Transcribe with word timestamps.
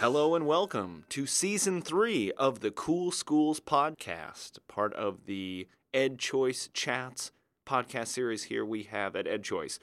Hello 0.00 0.34
and 0.34 0.46
welcome 0.46 1.04
to 1.10 1.26
season 1.26 1.82
three 1.82 2.32
of 2.38 2.60
the 2.60 2.70
Cool 2.70 3.10
Schools 3.10 3.60
podcast, 3.60 4.52
part 4.66 4.94
of 4.94 5.26
the 5.26 5.68
EdChoice 5.92 6.70
Chats 6.72 7.32
podcast 7.68 8.06
series 8.06 8.44
here 8.44 8.64
we 8.64 8.84
have 8.84 9.14
at 9.14 9.26
EdChoice. 9.26 9.78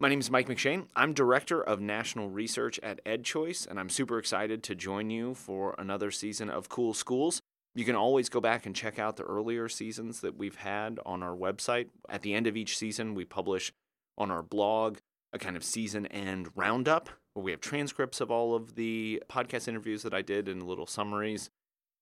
My 0.00 0.08
name 0.08 0.20
is 0.20 0.30
Mike 0.30 0.48
McShane. 0.48 0.86
I'm 0.96 1.12
Director 1.12 1.62
of 1.62 1.78
National 1.78 2.30
Research 2.30 2.80
at 2.82 3.04
EdChoice, 3.04 3.68
and 3.68 3.78
I'm 3.78 3.90
super 3.90 4.16
excited 4.16 4.62
to 4.62 4.74
join 4.74 5.10
you 5.10 5.34
for 5.34 5.74
another 5.76 6.10
season 6.10 6.48
of 6.48 6.70
Cool 6.70 6.94
Schools. 6.94 7.42
You 7.74 7.84
can 7.84 7.96
always 7.96 8.30
go 8.30 8.40
back 8.40 8.64
and 8.64 8.74
check 8.74 8.98
out 8.98 9.18
the 9.18 9.24
earlier 9.24 9.68
seasons 9.68 10.22
that 10.22 10.38
we've 10.38 10.56
had 10.56 10.98
on 11.04 11.22
our 11.22 11.36
website. 11.36 11.88
At 12.08 12.22
the 12.22 12.32
end 12.32 12.46
of 12.46 12.56
each 12.56 12.78
season, 12.78 13.14
we 13.14 13.26
publish 13.26 13.74
on 14.16 14.30
our 14.30 14.42
blog 14.42 15.00
a 15.34 15.38
kind 15.38 15.54
of 15.54 15.64
season 15.64 16.06
end 16.06 16.48
roundup 16.56 17.10
we 17.34 17.50
have 17.50 17.60
transcripts 17.60 18.20
of 18.20 18.30
all 18.30 18.54
of 18.54 18.74
the 18.74 19.22
podcast 19.28 19.68
interviews 19.68 20.02
that 20.02 20.14
I 20.14 20.22
did 20.22 20.48
and 20.48 20.62
little 20.62 20.86
summaries 20.86 21.50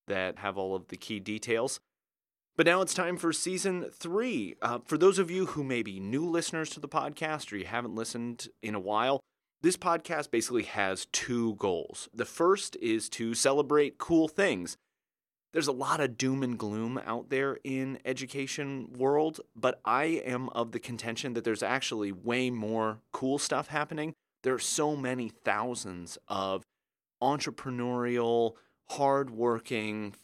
that 0.08 0.38
have 0.38 0.58
all 0.58 0.74
of 0.74 0.88
the 0.88 0.96
key 0.96 1.20
details. 1.20 1.80
But 2.56 2.66
now 2.66 2.82
it's 2.82 2.94
time 2.94 3.16
for 3.16 3.32
season 3.32 3.86
three. 3.92 4.56
Uh, 4.60 4.80
for 4.84 4.98
those 4.98 5.18
of 5.18 5.30
you 5.30 5.46
who 5.46 5.62
may 5.64 5.82
be 5.82 6.00
new 6.00 6.26
listeners 6.26 6.70
to 6.70 6.80
the 6.80 6.88
podcast 6.88 7.52
or 7.52 7.56
you 7.56 7.64
haven't 7.64 7.94
listened 7.94 8.48
in 8.62 8.74
a 8.74 8.80
while, 8.80 9.20
this 9.62 9.76
podcast 9.76 10.30
basically 10.30 10.64
has 10.64 11.06
two 11.12 11.54
goals. 11.54 12.08
The 12.12 12.24
first 12.24 12.76
is 12.82 13.08
to 13.10 13.34
celebrate 13.34 13.98
cool 13.98 14.26
things. 14.26 14.76
There's 15.52 15.68
a 15.68 15.72
lot 15.72 16.00
of 16.00 16.16
doom 16.16 16.42
and 16.42 16.58
gloom 16.58 17.00
out 17.04 17.30
there 17.30 17.58
in 17.64 17.98
education 18.04 18.92
world, 18.92 19.40
but 19.56 19.80
I 19.84 20.04
am 20.04 20.48
of 20.50 20.72
the 20.72 20.78
contention 20.78 21.34
that 21.34 21.44
there's 21.44 21.62
actually 21.62 22.12
way 22.12 22.50
more 22.50 22.98
cool 23.12 23.38
stuff 23.38 23.68
happening 23.68 24.14
there 24.42 24.54
are 24.54 24.58
so 24.58 24.96
many 24.96 25.28
thousands 25.28 26.18
of 26.28 26.62
entrepreneurial, 27.22 28.54
hardworking, 28.90 30.14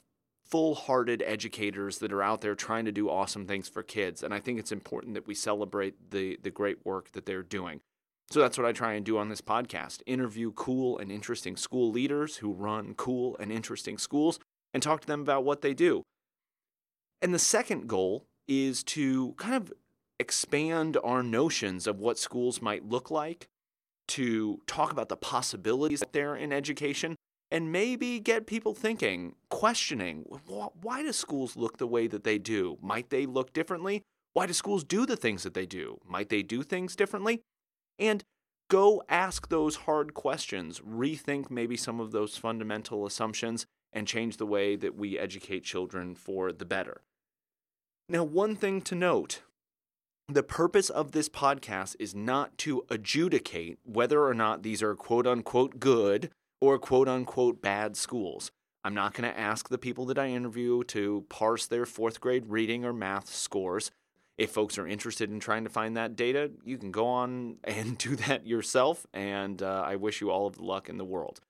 full 0.44 0.74
hearted 0.74 1.22
educators 1.26 1.98
that 1.98 2.12
are 2.12 2.22
out 2.22 2.40
there 2.40 2.54
trying 2.54 2.84
to 2.84 2.92
do 2.92 3.10
awesome 3.10 3.46
things 3.46 3.68
for 3.68 3.82
kids. 3.82 4.22
And 4.22 4.32
I 4.32 4.40
think 4.40 4.58
it's 4.58 4.72
important 4.72 5.14
that 5.14 5.26
we 5.26 5.34
celebrate 5.34 6.10
the, 6.10 6.38
the 6.42 6.50
great 6.50 6.84
work 6.84 7.12
that 7.12 7.26
they're 7.26 7.42
doing. 7.42 7.80
So 8.30 8.40
that's 8.40 8.58
what 8.58 8.66
I 8.66 8.72
try 8.72 8.94
and 8.94 9.04
do 9.04 9.18
on 9.18 9.28
this 9.28 9.40
podcast 9.40 10.02
interview 10.06 10.52
cool 10.52 10.98
and 10.98 11.12
interesting 11.12 11.56
school 11.56 11.90
leaders 11.90 12.36
who 12.36 12.52
run 12.52 12.94
cool 12.94 13.36
and 13.38 13.52
interesting 13.52 13.98
schools 13.98 14.40
and 14.74 14.82
talk 14.82 15.00
to 15.00 15.06
them 15.06 15.20
about 15.20 15.44
what 15.44 15.62
they 15.62 15.74
do. 15.74 16.02
And 17.22 17.32
the 17.32 17.38
second 17.38 17.88
goal 17.88 18.26
is 18.48 18.82
to 18.84 19.32
kind 19.34 19.54
of 19.54 19.72
expand 20.18 20.96
our 21.04 21.22
notions 21.22 21.86
of 21.86 22.00
what 22.00 22.18
schools 22.18 22.62
might 22.62 22.88
look 22.88 23.10
like 23.10 23.48
to 24.08 24.60
talk 24.66 24.92
about 24.92 25.08
the 25.08 25.16
possibilities 25.16 26.02
there 26.12 26.36
in 26.36 26.52
education 26.52 27.16
and 27.50 27.70
maybe 27.70 28.18
get 28.18 28.46
people 28.46 28.74
thinking, 28.74 29.34
questioning 29.50 30.24
why 30.82 31.02
do 31.02 31.12
schools 31.12 31.56
look 31.56 31.78
the 31.78 31.86
way 31.86 32.06
that 32.06 32.24
they 32.24 32.38
do? 32.38 32.76
Might 32.82 33.10
they 33.10 33.26
look 33.26 33.52
differently? 33.52 34.02
Why 34.32 34.46
do 34.46 34.52
schools 34.52 34.84
do 34.84 35.06
the 35.06 35.16
things 35.16 35.44
that 35.44 35.54
they 35.54 35.66
do? 35.66 35.98
Might 36.06 36.28
they 36.28 36.42
do 36.42 36.62
things 36.62 36.96
differently? 36.96 37.40
And 37.98 38.24
go 38.68 39.02
ask 39.08 39.48
those 39.48 39.76
hard 39.76 40.12
questions, 40.12 40.80
rethink 40.80 41.50
maybe 41.50 41.76
some 41.76 42.00
of 42.00 42.10
those 42.10 42.36
fundamental 42.36 43.06
assumptions, 43.06 43.64
and 43.92 44.06
change 44.06 44.36
the 44.36 44.46
way 44.46 44.76
that 44.76 44.96
we 44.96 45.18
educate 45.18 45.64
children 45.64 46.14
for 46.14 46.52
the 46.52 46.64
better. 46.64 47.00
Now, 48.08 48.24
one 48.24 48.56
thing 48.56 48.82
to 48.82 48.94
note 48.94 49.42
the 50.28 50.42
purpose 50.42 50.90
of 50.90 51.12
this 51.12 51.28
podcast 51.28 51.94
is 52.00 52.14
not 52.14 52.58
to 52.58 52.84
adjudicate 52.90 53.78
whether 53.84 54.24
or 54.24 54.34
not 54.34 54.62
these 54.62 54.82
are 54.82 54.94
quote 54.96 55.26
unquote 55.26 55.78
good 55.78 56.30
or 56.60 56.78
quote 56.78 57.08
unquote 57.08 57.62
bad 57.62 57.96
schools. 57.96 58.50
I'm 58.82 58.94
not 58.94 59.14
going 59.14 59.30
to 59.30 59.38
ask 59.38 59.68
the 59.68 59.78
people 59.78 60.04
that 60.06 60.18
I 60.18 60.28
interview 60.28 60.84
to 60.84 61.24
parse 61.28 61.66
their 61.66 61.86
fourth 61.86 62.20
grade 62.20 62.46
reading 62.48 62.84
or 62.84 62.92
math 62.92 63.28
scores. 63.28 63.90
If 64.36 64.50
folks 64.50 64.78
are 64.78 64.86
interested 64.86 65.30
in 65.30 65.40
trying 65.40 65.64
to 65.64 65.70
find 65.70 65.96
that 65.96 66.14
data, 66.16 66.50
you 66.64 66.76
can 66.76 66.90
go 66.90 67.06
on 67.06 67.56
and 67.64 67.96
do 67.96 68.16
that 68.16 68.46
yourself, 68.46 69.06
and 69.14 69.62
uh, 69.62 69.84
I 69.86 69.96
wish 69.96 70.20
you 70.20 70.30
all 70.30 70.46
of 70.46 70.56
the 70.56 70.64
luck 70.64 70.88
in 70.88 70.98
the 70.98 71.04
world. 71.04 71.40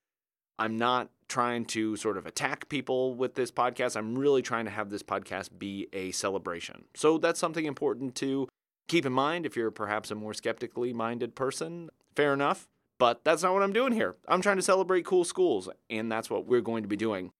I'm 0.58 0.76
not 0.76 1.10
trying 1.28 1.66
to 1.66 1.96
sort 1.96 2.16
of 2.16 2.24
attack 2.24 2.68
people 2.68 3.14
with 3.14 3.34
this 3.34 3.50
podcast. 3.50 3.96
I'm 3.96 4.16
really 4.16 4.40
trying 4.40 4.64
to 4.66 4.70
have 4.70 4.88
this 4.88 5.02
podcast 5.02 5.50
be 5.58 5.88
a 5.92 6.12
celebration. 6.12 6.84
So 6.94 7.18
that's 7.18 7.40
something 7.40 7.66
important 7.66 8.14
to 8.16 8.48
Keep 8.88 9.06
in 9.06 9.12
mind, 9.12 9.46
if 9.46 9.56
you're 9.56 9.72
perhaps 9.72 10.10
a 10.10 10.14
more 10.14 10.32
skeptically 10.32 10.92
minded 10.92 11.34
person, 11.34 11.90
fair 12.14 12.32
enough, 12.32 12.68
but 12.98 13.24
that's 13.24 13.42
not 13.42 13.52
what 13.52 13.62
I'm 13.62 13.72
doing 13.72 13.92
here. 13.92 14.14
I'm 14.28 14.40
trying 14.40 14.56
to 14.56 14.62
celebrate 14.62 15.04
cool 15.04 15.24
schools, 15.24 15.68
and 15.90 16.10
that's 16.10 16.30
what 16.30 16.46
we're 16.46 16.60
going 16.60 16.82
to 16.84 16.88
be 16.88 16.96
doing. 16.96 17.30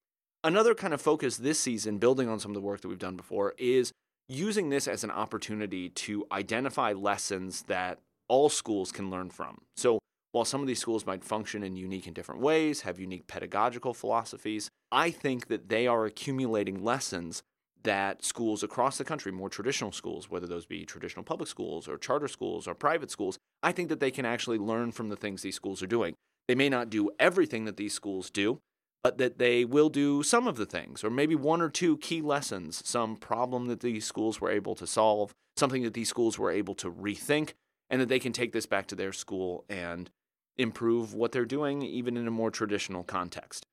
Another 0.42 0.74
kind 0.74 0.92
of 0.92 1.00
focus 1.00 1.36
this 1.36 1.60
season, 1.60 1.98
building 1.98 2.28
on 2.28 2.40
some 2.40 2.50
of 2.50 2.56
the 2.56 2.60
work 2.60 2.80
that 2.80 2.88
we've 2.88 2.98
done 2.98 3.16
before, 3.16 3.54
is 3.58 3.92
using 4.28 4.70
this 4.70 4.88
as 4.88 5.04
an 5.04 5.10
opportunity 5.10 5.88
to 5.88 6.26
identify 6.32 6.92
lessons 6.92 7.62
that 7.62 8.00
all 8.28 8.48
schools 8.48 8.90
can 8.90 9.08
learn 9.08 9.30
from. 9.30 9.58
So, 9.76 10.00
while 10.32 10.44
some 10.44 10.60
of 10.60 10.66
these 10.66 10.80
schools 10.80 11.06
might 11.06 11.24
function 11.24 11.62
in 11.62 11.76
unique 11.76 12.06
and 12.06 12.14
different 12.14 12.42
ways, 12.42 12.82
have 12.82 12.98
unique 12.98 13.26
pedagogical 13.28 13.94
philosophies, 13.94 14.68
I 14.90 15.10
think 15.10 15.46
that 15.46 15.68
they 15.68 15.86
are 15.86 16.04
accumulating 16.04 16.84
lessons 16.84 17.42
that 17.86 18.24
schools 18.24 18.62
across 18.62 18.98
the 18.98 19.04
country, 19.04 19.32
more 19.32 19.48
traditional 19.48 19.92
schools, 19.92 20.28
whether 20.30 20.46
those 20.46 20.66
be 20.66 20.84
traditional 20.84 21.24
public 21.24 21.48
schools 21.48 21.88
or 21.88 21.96
charter 21.96 22.28
schools 22.28 22.68
or 22.68 22.74
private 22.74 23.10
schools, 23.10 23.38
I 23.62 23.72
think 23.72 23.88
that 23.88 24.00
they 24.00 24.10
can 24.10 24.26
actually 24.26 24.58
learn 24.58 24.92
from 24.92 25.08
the 25.08 25.16
things 25.16 25.42
these 25.42 25.56
schools 25.56 25.82
are 25.82 25.86
doing. 25.86 26.14
They 26.48 26.54
may 26.54 26.68
not 26.68 26.90
do 26.90 27.10
everything 27.18 27.64
that 27.64 27.76
these 27.76 27.94
schools 27.94 28.30
do, 28.30 28.60
but 29.02 29.18
that 29.18 29.38
they 29.38 29.64
will 29.64 29.88
do 29.88 30.22
some 30.22 30.48
of 30.48 30.56
the 30.56 30.66
things, 30.66 31.04
or 31.04 31.10
maybe 31.10 31.34
one 31.34 31.62
or 31.62 31.70
two 31.70 31.96
key 31.98 32.20
lessons, 32.20 32.82
some 32.84 33.16
problem 33.16 33.66
that 33.66 33.80
these 33.80 34.04
schools 34.04 34.40
were 34.40 34.50
able 34.50 34.74
to 34.74 34.86
solve, 34.86 35.32
something 35.56 35.82
that 35.82 35.94
these 35.94 36.08
schools 36.08 36.38
were 36.38 36.50
able 36.50 36.74
to 36.74 36.90
rethink, 36.90 37.52
and 37.88 38.00
that 38.00 38.08
they 38.08 38.18
can 38.18 38.32
take 38.32 38.52
this 38.52 38.66
back 38.66 38.86
to 38.88 38.96
their 38.96 39.12
school 39.12 39.64
and 39.68 40.10
improve 40.56 41.14
what 41.14 41.30
they're 41.30 41.44
doing, 41.44 41.82
even 41.82 42.16
in 42.16 42.26
a 42.26 42.32
more 42.32 42.50
traditional 42.50 43.04
context. 43.04 43.64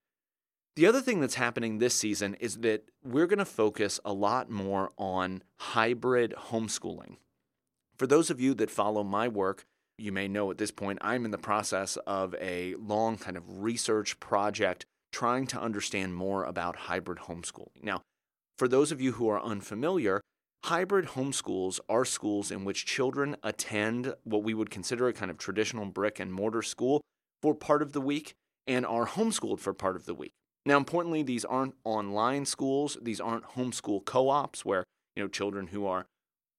The 0.76 0.88
other 0.88 1.02
thing 1.02 1.22
that's 1.22 1.36
happening 1.36 1.78
this 1.78 1.94
season 1.94 2.34
is 2.40 2.58
that 2.58 2.90
we're 3.04 3.28
going 3.28 3.38
to 3.38 3.46
focus 3.46 4.00
a 4.04 4.12
lot 4.12 4.50
more 4.50 4.90
on 4.98 5.44
hybrid 5.58 6.34
homeschooling. 6.50 7.18
For 7.96 8.08
those 8.08 8.32
of 8.32 8.42
you 8.42 8.56
that 8.56 8.72
follow 8.72 9.04
my 9.04 9.28
work, 9.28 9.66
you 10.00 10.12
may 10.12 10.28
know 10.28 10.50
at 10.50 10.58
this 10.58 10.72
point 10.72 10.98
I'm 11.02 11.26
in 11.26 11.32
the 11.32 11.38
process 11.38 11.98
of 12.08 12.34
a 12.42 12.74
long 12.76 13.18
kind 13.18 13.38
of 13.38 13.62
research 13.62 14.20
project 14.20 14.88
trying 15.12 15.46
to 15.48 15.62
understand 15.62 16.16
more 16.16 16.44
about 16.44 16.76
hybrid 16.76 17.20
homeschooling. 17.20 17.84
Now, 17.84 18.02
for 18.58 18.68
those 18.68 18.92
of 18.92 19.00
you 19.00 19.12
who 19.12 19.30
are 19.30 19.44
unfamiliar, 19.44 20.22
hybrid 20.66 21.10
homeschools 21.10 21.80
are 21.88 22.04
schools 22.04 22.50
in 22.50 22.66
which 22.66 22.88
children 22.88 23.38
attend 23.44 24.16
what 24.24 24.44
we 24.44 24.56
would 24.56 24.72
consider 24.72 25.08
a 25.08 25.14
kind 25.14 25.30
of 25.30 25.38
traditional 25.38 25.86
brick 25.86 26.20
and 26.20 26.34
mortar 26.34 26.64
school 26.64 27.02
for 27.44 27.54
part 27.54 27.84
of 27.84 27.94
the 27.94 28.02
week 28.02 28.34
and 28.66 28.88
are 28.88 29.06
homeschooled 29.06 29.60
for 29.60 29.74
part 29.76 29.96
of 29.96 30.08
the 30.08 30.16
week. 30.16 30.34
Now, 30.66 30.78
importantly, 30.78 31.24
these 31.24 31.44
aren't 31.44 31.76
online 31.84 32.46
schools. 32.46 32.98
These 33.02 33.20
aren't 33.20 33.44
homeschool 33.44 34.06
co-ops 34.06 34.64
where 34.64 34.86
you 35.16 35.24
know 35.24 35.28
children 35.28 35.68
who 35.68 35.86
are 35.86 36.06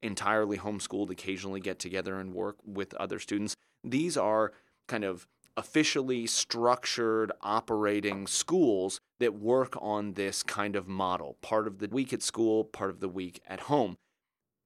entirely 0.03 0.59
homeschooled 0.59 1.10
occasionally 1.10 1.60
get 1.60 1.78
together 1.78 2.20
and 2.20 2.34
work 2.34 2.56
with 2.64 2.93
other 2.94 3.19
students. 3.19 3.56
These 3.82 4.16
are 4.16 4.53
kind 4.87 5.04
of 5.04 5.26
officially 5.56 6.26
structured 6.26 7.32
operating 7.41 8.26
schools 8.26 9.00
that 9.20 9.34
work 9.34 9.75
on 9.81 10.14
this 10.14 10.43
kind 10.43 10.76
of 10.76 10.88
model 10.88 11.37
part 11.41 11.66
of 11.66 11.78
the 11.78 11.88
week 11.88 12.12
at 12.12 12.22
school, 12.22 12.64
part 12.64 12.91
of 12.91 13.00
the 13.00 13.09
week 13.09 13.41
at 13.47 13.60
home 13.60 13.97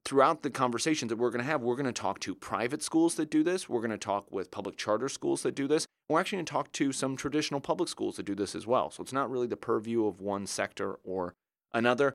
throughout 0.09 0.43
the 0.43 0.49
conversations 0.49 1.11
that 1.11 1.17
we're 1.17 1.29
going 1.29 1.45
to 1.45 1.51
have, 1.51 1.61
we're 1.61 1.77
going 1.77 1.85
to 1.85 1.93
talk 1.93 2.19
to 2.19 2.35
private 2.35 2.83
schools 2.83 3.17
that 3.17 3.31
do 3.31 3.43
this. 3.43 3.69
We're 3.69 3.83
going 3.83 3.91
to 3.91 3.99
talk 3.99 4.33
with 4.33 4.51
public 4.51 4.79
charter 4.79 5.11
schools 5.11 5.43
that 5.43 5.55
do 5.55 5.69
this. 5.69 5.87
We're 6.09 6.19
actually 6.19 6.37
going 6.37 6.47
to 6.47 6.53
talk 6.53 6.73
to 6.73 6.93
some 6.93 7.15
traditional 7.15 7.61
public 7.61 7.91
schools 7.91 8.17
that 8.17 8.23
do 8.23 8.35
this 8.35 8.55
as 8.55 8.67
well. 8.67 8.91
So 8.91 9.03
it's 9.03 9.13
not 9.13 9.31
really 9.31 9.47
the 9.47 9.59
purview 9.59 10.07
of 10.07 10.23
one 10.23 10.47
sector 10.47 10.95
or 11.05 11.35
another. 11.75 12.15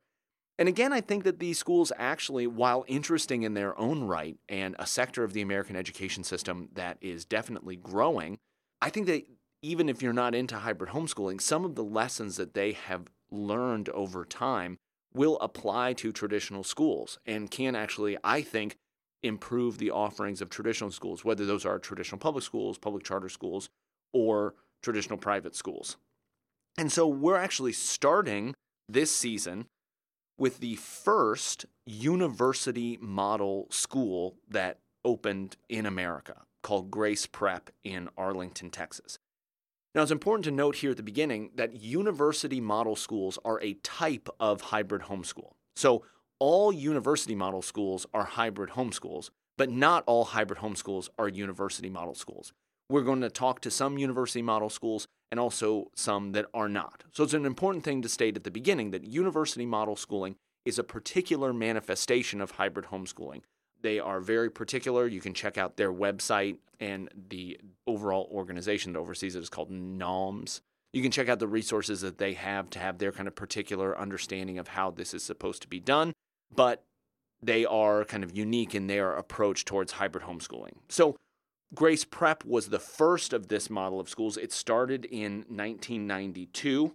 And 0.58 0.68
again, 0.68 0.92
I 0.92 1.02
think 1.02 1.24
that 1.24 1.38
these 1.38 1.60
schools 1.60 1.92
actually, 2.00 2.48
while 2.48 2.84
interesting 2.88 3.44
in 3.44 3.54
their 3.54 3.78
own 3.80 4.06
right 4.06 4.38
and 4.50 4.76
a 4.80 4.88
sector 4.88 5.24
of 5.24 5.34
the 5.34 5.44
American 5.44 5.76
education 5.76 6.24
system 6.24 6.70
that 6.74 6.98
is 7.00 7.26
definitely 7.26 7.76
growing, 7.76 8.40
I 8.82 8.90
think 8.90 9.06
that 9.06 9.28
even 9.62 9.88
if 9.88 10.02
you're 10.02 10.14
not 10.14 10.34
into 10.34 10.56
hybrid 10.56 10.94
homeschooling, 10.94 11.40
some 11.40 11.64
of 11.64 11.76
the 11.76 11.84
lessons 11.84 12.38
that 12.38 12.56
they 12.56 12.72
have 12.72 13.04
learned 13.30 13.90
over 13.90 14.26
time 14.26 14.80
will 15.14 15.38
apply 15.40 15.94
to 15.94 16.12
traditional 16.12 16.64
schools 16.64 17.20
and 17.26 17.52
can 17.52 17.76
actually, 17.76 18.18
I 18.24 18.42
think, 18.42 18.76
improve 19.22 19.78
the 19.78 19.92
offerings 19.92 20.42
of 20.42 20.50
traditional 20.50 20.92
schools, 20.92 21.24
whether 21.24 21.46
those 21.46 21.66
are 21.66 21.80
traditional 21.80 22.20
public 22.20 22.44
schools, 22.44 22.78
public 22.78 23.04
charter 23.04 23.30
schools, 23.30 23.70
or 24.12 24.56
traditional 24.82 25.18
private 25.18 25.56
schools. 25.56 25.98
And 26.78 26.92
so 26.92 27.08
we're 27.08 27.38
actually 27.38 27.74
starting 27.74 28.54
this 28.90 29.16
season 29.16 29.68
with 30.38 30.60
the 30.60 30.76
first 30.76 31.66
university 31.86 32.98
model 33.00 33.68
school 33.70 34.36
that 34.50 34.80
opened 35.06 35.58
in 35.70 35.86
America 35.86 36.42
called 36.64 36.90
Grace 36.90 37.26
Prep 37.26 37.70
in 37.84 38.10
Arlington, 38.18 38.70
Texas. 38.70 39.20
Now, 39.96 40.02
it's 40.02 40.12
important 40.12 40.46
to 40.46 40.52
note 40.52 40.78
here 40.78 40.92
at 40.92 40.98
the 40.98 41.04
beginning 41.04 41.52
that 41.54 41.76
university 41.76 42.60
model 42.60 42.96
schools 42.96 43.38
are 43.46 43.62
a 43.62 43.76
type 43.76 44.28
of 44.40 44.62
hybrid 44.62 45.04
homeschool. 45.04 45.52
So, 45.76 46.04
all 46.40 46.74
university 46.74 47.36
model 47.36 47.62
schools 47.62 48.08
are 48.12 48.24
hybrid 48.24 48.72
homeschools, 48.72 49.30
but 49.56 49.70
not 49.70 50.04
all 50.08 50.26
hybrid 50.26 50.60
homeschools 50.62 51.10
are 51.20 51.28
university 51.28 51.92
model 51.92 52.16
schools. 52.16 52.54
We're 52.90 53.04
going 53.04 53.22
to 53.22 53.30
talk 53.30 53.62
to 53.62 53.72
some 53.72 54.00
university 54.00 54.42
model 54.42 54.72
schools 54.72 55.08
and 55.32 55.40
also 55.40 55.92
some 55.96 56.32
that 56.32 56.48
are 56.56 56.70
not. 56.70 57.04
So, 57.12 57.24
it's 57.24 57.36
an 57.36 57.46
important 57.46 57.84
thing 57.84 58.02
to 58.02 58.10
state 58.10 58.36
at 58.36 58.44
the 58.44 58.52
beginning 58.52 58.90
that 58.92 59.04
university 59.04 59.66
model 59.68 59.96
schooling 59.96 60.38
is 60.66 60.80
a 60.80 60.84
particular 60.84 61.54
manifestation 61.54 62.42
of 62.42 62.52
hybrid 62.52 62.88
homeschooling. 62.88 63.42
They 63.84 64.00
are 64.00 64.22
very 64.22 64.50
particular. 64.50 65.08
You 65.08 65.22
can 65.22 65.34
check 65.34 65.58
out 65.58 65.76
their 65.76 65.94
website 65.94 66.58
and 66.80 67.10
the 67.30 67.60
overall 67.86 68.30
organization 68.32 68.94
that 68.94 69.00
oversees 69.00 69.36
it 69.36 69.44
is 69.44 69.50
called 69.50 69.70
NAUMS. 69.70 70.62
You 70.94 71.02
can 71.02 71.12
check 71.12 71.28
out 71.28 71.40
the 71.40 71.48
resources 71.48 72.02
that 72.02 72.18
they 72.18 72.34
have 72.34 72.70
to 72.72 72.80
have 72.80 72.98
their 72.98 73.12
kind 73.12 73.28
of 73.28 73.36
particular 73.36 73.98
understanding 73.98 74.58
of 74.58 74.70
how 74.70 74.92
this 74.92 75.14
is 75.14 75.24
supposed 75.24 75.62
to 75.64 75.68
be 75.68 75.80
done, 75.80 76.14
but 76.56 76.84
they 77.42 77.66
are 77.66 78.06
kind 78.06 78.24
of 78.24 78.36
unique 78.36 78.74
in 78.74 78.88
their 78.88 79.14
approach 79.14 79.66
towards 79.66 79.94
hybrid 79.94 80.24
homeschooling. 80.26 80.76
So, 80.90 81.18
Grace 81.76 82.06
Prep 82.06 82.46
was 82.46 82.70
the 82.70 82.80
first 82.80 83.34
of 83.34 83.48
this 83.48 83.70
model 83.70 84.00
of 84.00 84.08
schools. 84.08 84.38
It 84.38 84.54
started 84.54 85.06
in 85.06 85.38
1992, 85.50 86.94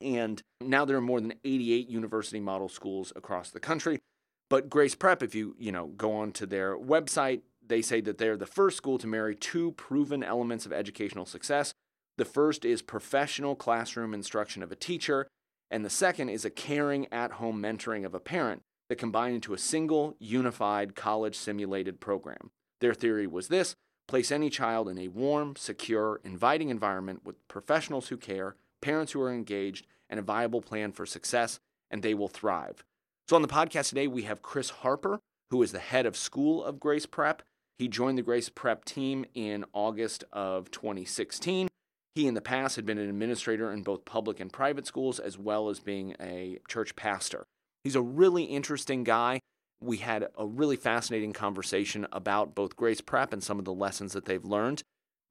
and 0.00 0.42
now 0.60 0.84
there 0.84 0.96
are 0.96 1.00
more 1.00 1.20
than 1.20 1.34
88 1.44 1.88
university 1.88 2.40
model 2.40 2.68
schools 2.68 3.12
across 3.14 3.50
the 3.50 3.60
country. 3.60 4.00
But 4.48 4.70
Grace 4.70 4.94
Prep, 4.94 5.22
if 5.22 5.34
you 5.34 5.56
you 5.58 5.72
know 5.72 5.88
go 5.88 6.12
on 6.12 6.32
to 6.32 6.46
their 6.46 6.76
website, 6.76 7.42
they 7.66 7.82
say 7.82 8.00
that 8.02 8.18
they're 8.18 8.36
the 8.36 8.46
first 8.46 8.76
school 8.76 8.98
to 8.98 9.06
marry 9.06 9.34
two 9.34 9.72
proven 9.72 10.22
elements 10.22 10.66
of 10.66 10.72
educational 10.72 11.26
success. 11.26 11.72
The 12.16 12.24
first 12.24 12.64
is 12.64 12.80
professional 12.80 13.56
classroom 13.56 14.14
instruction 14.14 14.62
of 14.62 14.72
a 14.72 14.76
teacher, 14.76 15.26
and 15.70 15.84
the 15.84 15.90
second 15.90 16.28
is 16.28 16.44
a 16.44 16.50
caring 16.50 17.12
at-home 17.12 17.60
mentoring 17.60 18.06
of 18.06 18.14
a 18.14 18.20
parent 18.20 18.62
that 18.88 18.96
combine 18.96 19.34
into 19.34 19.52
a 19.52 19.58
single 19.58 20.16
unified 20.18 20.94
college 20.94 21.36
simulated 21.36 22.00
program. 22.00 22.50
Their 22.80 22.94
theory 22.94 23.26
was 23.26 23.48
this 23.48 23.74
place 24.06 24.30
any 24.30 24.48
child 24.48 24.88
in 24.88 24.98
a 24.98 25.08
warm, 25.08 25.56
secure, 25.56 26.20
inviting 26.24 26.70
environment 26.70 27.24
with 27.24 27.46
professionals 27.48 28.08
who 28.08 28.16
care, 28.16 28.54
parents 28.80 29.12
who 29.12 29.20
are 29.20 29.32
engaged, 29.32 29.86
and 30.08 30.20
a 30.20 30.22
viable 30.22 30.62
plan 30.62 30.92
for 30.92 31.04
success, 31.04 31.58
and 31.90 32.02
they 32.02 32.14
will 32.14 32.28
thrive. 32.28 32.84
So, 33.28 33.34
on 33.34 33.42
the 33.42 33.48
podcast 33.48 33.88
today, 33.88 34.06
we 34.06 34.22
have 34.22 34.40
Chris 34.40 34.70
Harper, 34.70 35.18
who 35.50 35.60
is 35.60 35.72
the 35.72 35.80
head 35.80 36.06
of 36.06 36.16
School 36.16 36.62
of 36.62 36.78
Grace 36.78 37.06
Prep. 37.06 37.42
He 37.76 37.88
joined 37.88 38.18
the 38.18 38.22
Grace 38.22 38.48
Prep 38.48 38.84
team 38.84 39.24
in 39.34 39.64
August 39.72 40.22
of 40.32 40.70
2016. 40.70 41.66
He, 42.14 42.28
in 42.28 42.34
the 42.34 42.40
past, 42.40 42.76
had 42.76 42.86
been 42.86 42.98
an 42.98 43.08
administrator 43.08 43.72
in 43.72 43.82
both 43.82 44.04
public 44.04 44.38
and 44.38 44.52
private 44.52 44.86
schools, 44.86 45.18
as 45.18 45.36
well 45.36 45.68
as 45.68 45.80
being 45.80 46.14
a 46.20 46.60
church 46.68 46.94
pastor. 46.94 47.42
He's 47.82 47.96
a 47.96 48.00
really 48.00 48.44
interesting 48.44 49.02
guy. 49.02 49.40
We 49.82 49.96
had 49.96 50.28
a 50.38 50.46
really 50.46 50.76
fascinating 50.76 51.32
conversation 51.32 52.06
about 52.12 52.54
both 52.54 52.76
Grace 52.76 53.00
Prep 53.00 53.32
and 53.32 53.42
some 53.42 53.58
of 53.58 53.64
the 53.64 53.74
lessons 53.74 54.12
that 54.12 54.26
they've 54.26 54.44
learned. 54.44 54.84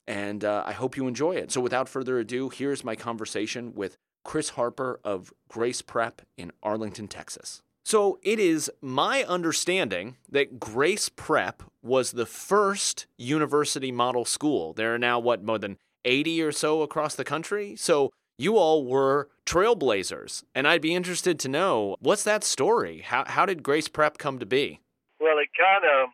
And 0.05 0.43
uh, 0.43 0.63
I 0.65 0.73
hope 0.73 0.97
you 0.97 1.07
enjoy 1.07 1.37
it. 1.37 1.49
So, 1.49 1.61
without 1.61 1.87
further 1.87 2.19
ado, 2.19 2.49
here's 2.49 2.83
my 2.83 2.97
conversation 2.97 3.73
with 3.73 3.95
Chris 4.25 4.49
Harper 4.49 4.99
of 5.05 5.31
Grace 5.47 5.81
Prep 5.81 6.23
in 6.37 6.51
Arlington, 6.61 7.07
Texas. 7.07 7.61
So 7.85 8.17
it 8.23 8.39
is 8.39 8.71
my 8.81 9.23
understanding 9.25 10.17
that 10.27 10.59
Grace 10.59 11.07
Prep 11.07 11.61
was 11.83 12.13
the 12.13 12.25
first 12.25 13.05
university 13.15 13.91
model 13.91 14.25
school. 14.25 14.73
There 14.73 14.95
are 14.95 14.97
now, 14.97 15.19
what, 15.19 15.43
more 15.43 15.59
than 15.59 15.77
80 16.03 16.41
or 16.41 16.51
so 16.51 16.81
across 16.81 17.13
the 17.13 17.23
country? 17.23 17.75
So 17.75 18.11
you 18.39 18.57
all 18.57 18.83
were 18.83 19.29
trailblazers. 19.45 20.43
And 20.55 20.67
I'd 20.67 20.81
be 20.81 20.95
interested 20.95 21.37
to 21.41 21.47
know 21.47 21.95
what's 21.99 22.23
that 22.23 22.43
story? 22.43 23.01
How, 23.01 23.23
how 23.27 23.45
did 23.45 23.61
Grace 23.61 23.87
Prep 23.87 24.17
come 24.17 24.39
to 24.39 24.47
be? 24.47 24.81
Well, 25.19 25.37
it 25.37 25.49
kind 25.53 25.85
of 25.85 26.09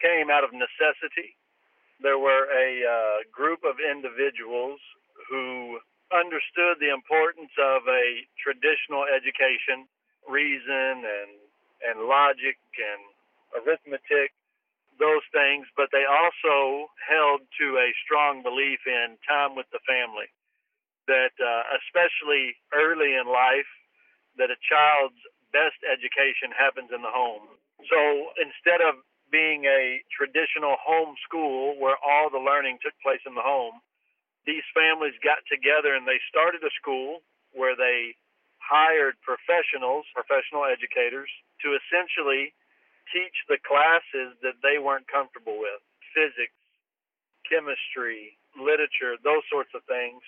came 0.00 0.30
out 0.30 0.44
of 0.44 0.50
necessity. 0.52 1.34
There 2.00 2.20
were 2.20 2.46
a 2.46 2.86
uh, 2.86 3.16
group 3.32 3.64
of 3.68 3.74
individuals 3.82 4.78
who 5.28 5.80
understood 6.14 6.78
the 6.78 6.94
importance 6.94 7.50
of 7.58 7.82
a 7.88 8.22
traditional 8.38 9.02
education 9.10 9.90
reason 10.30 11.04
and 11.04 11.32
and 11.80 12.06
logic 12.06 12.60
and 12.76 13.02
arithmetic, 13.56 14.36
those 15.00 15.24
things, 15.32 15.64
but 15.76 15.88
they 15.92 16.04
also 16.04 16.92
held 17.00 17.40
to 17.56 17.66
a 17.80 17.88
strong 18.04 18.44
belief 18.44 18.84
in 18.84 19.16
time 19.24 19.56
with 19.56 19.64
the 19.72 19.80
family. 19.88 20.28
That 21.08 21.34
uh, 21.40 21.62
especially 21.80 22.54
early 22.76 23.16
in 23.16 23.26
life, 23.26 23.68
that 24.36 24.52
a 24.52 24.60
child's 24.60 25.18
best 25.50 25.80
education 25.82 26.54
happens 26.54 26.92
in 26.94 27.02
the 27.02 27.10
home. 27.10 27.48
So 27.88 28.30
instead 28.38 28.84
of 28.84 29.00
being 29.32 29.64
a 29.64 30.02
traditional 30.12 30.76
home 30.78 31.16
school 31.24 31.74
where 31.78 31.96
all 32.02 32.28
the 32.30 32.42
learning 32.42 32.78
took 32.82 32.94
place 33.02 33.22
in 33.26 33.34
the 33.34 33.42
home, 33.42 33.80
these 34.46 34.66
families 34.76 35.14
got 35.22 35.42
together 35.50 35.94
and 35.94 36.06
they 36.06 36.20
started 36.28 36.62
a 36.62 36.72
school 36.78 37.22
where 37.54 37.74
they 37.74 38.14
hired 38.60 39.16
professionals, 39.24 40.06
professional 40.14 40.68
educators, 40.68 41.28
to 41.64 41.74
essentially 41.74 42.52
teach 43.10 43.34
the 43.50 43.58
classes 43.66 44.38
that 44.44 44.60
they 44.62 44.78
weren't 44.78 45.08
comfortable 45.10 45.58
with 45.58 45.82
physics, 46.14 46.54
chemistry, 47.48 48.38
literature, 48.54 49.18
those 49.22 49.42
sorts 49.50 49.74
of 49.74 49.82
things. 49.90 50.22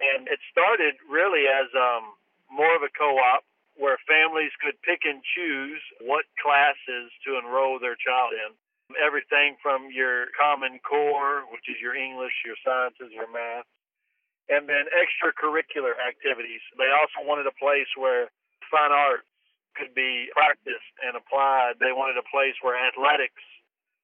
And 0.00 0.26
it 0.26 0.40
started 0.50 0.96
really 1.06 1.46
as 1.46 1.68
um, 1.76 2.16
more 2.48 2.72
of 2.74 2.82
a 2.82 2.90
co 2.90 3.20
op 3.20 3.44
where 3.76 3.96
families 4.04 4.52
could 4.60 4.76
pick 4.84 5.04
and 5.04 5.24
choose 5.24 5.80
what 6.04 6.28
classes 6.40 7.08
to 7.24 7.40
enroll 7.40 7.80
their 7.80 7.96
child 7.96 8.36
in. 8.36 8.52
Everything 9.00 9.56
from 9.64 9.88
your 9.88 10.28
Common 10.36 10.76
Core, 10.84 11.48
which 11.48 11.64
is 11.72 11.80
your 11.80 11.96
English, 11.96 12.44
your 12.44 12.58
sciences, 12.60 13.08
your 13.08 13.30
math, 13.32 13.64
and 14.48 14.68
then 14.68 14.90
extracurricular 14.90 15.94
activities. 16.00 16.62
They 16.78 16.90
also 16.90 17.26
wanted 17.26 17.46
a 17.46 17.54
place 17.58 17.88
where 17.94 18.30
fine 18.70 18.90
arts 18.90 19.28
could 19.76 19.94
be 19.94 20.28
practiced 20.32 20.92
and 21.00 21.16
applied. 21.16 21.80
They 21.80 21.92
wanted 21.92 22.18
a 22.18 22.26
place 22.28 22.56
where 22.60 22.76
athletics 22.76 23.40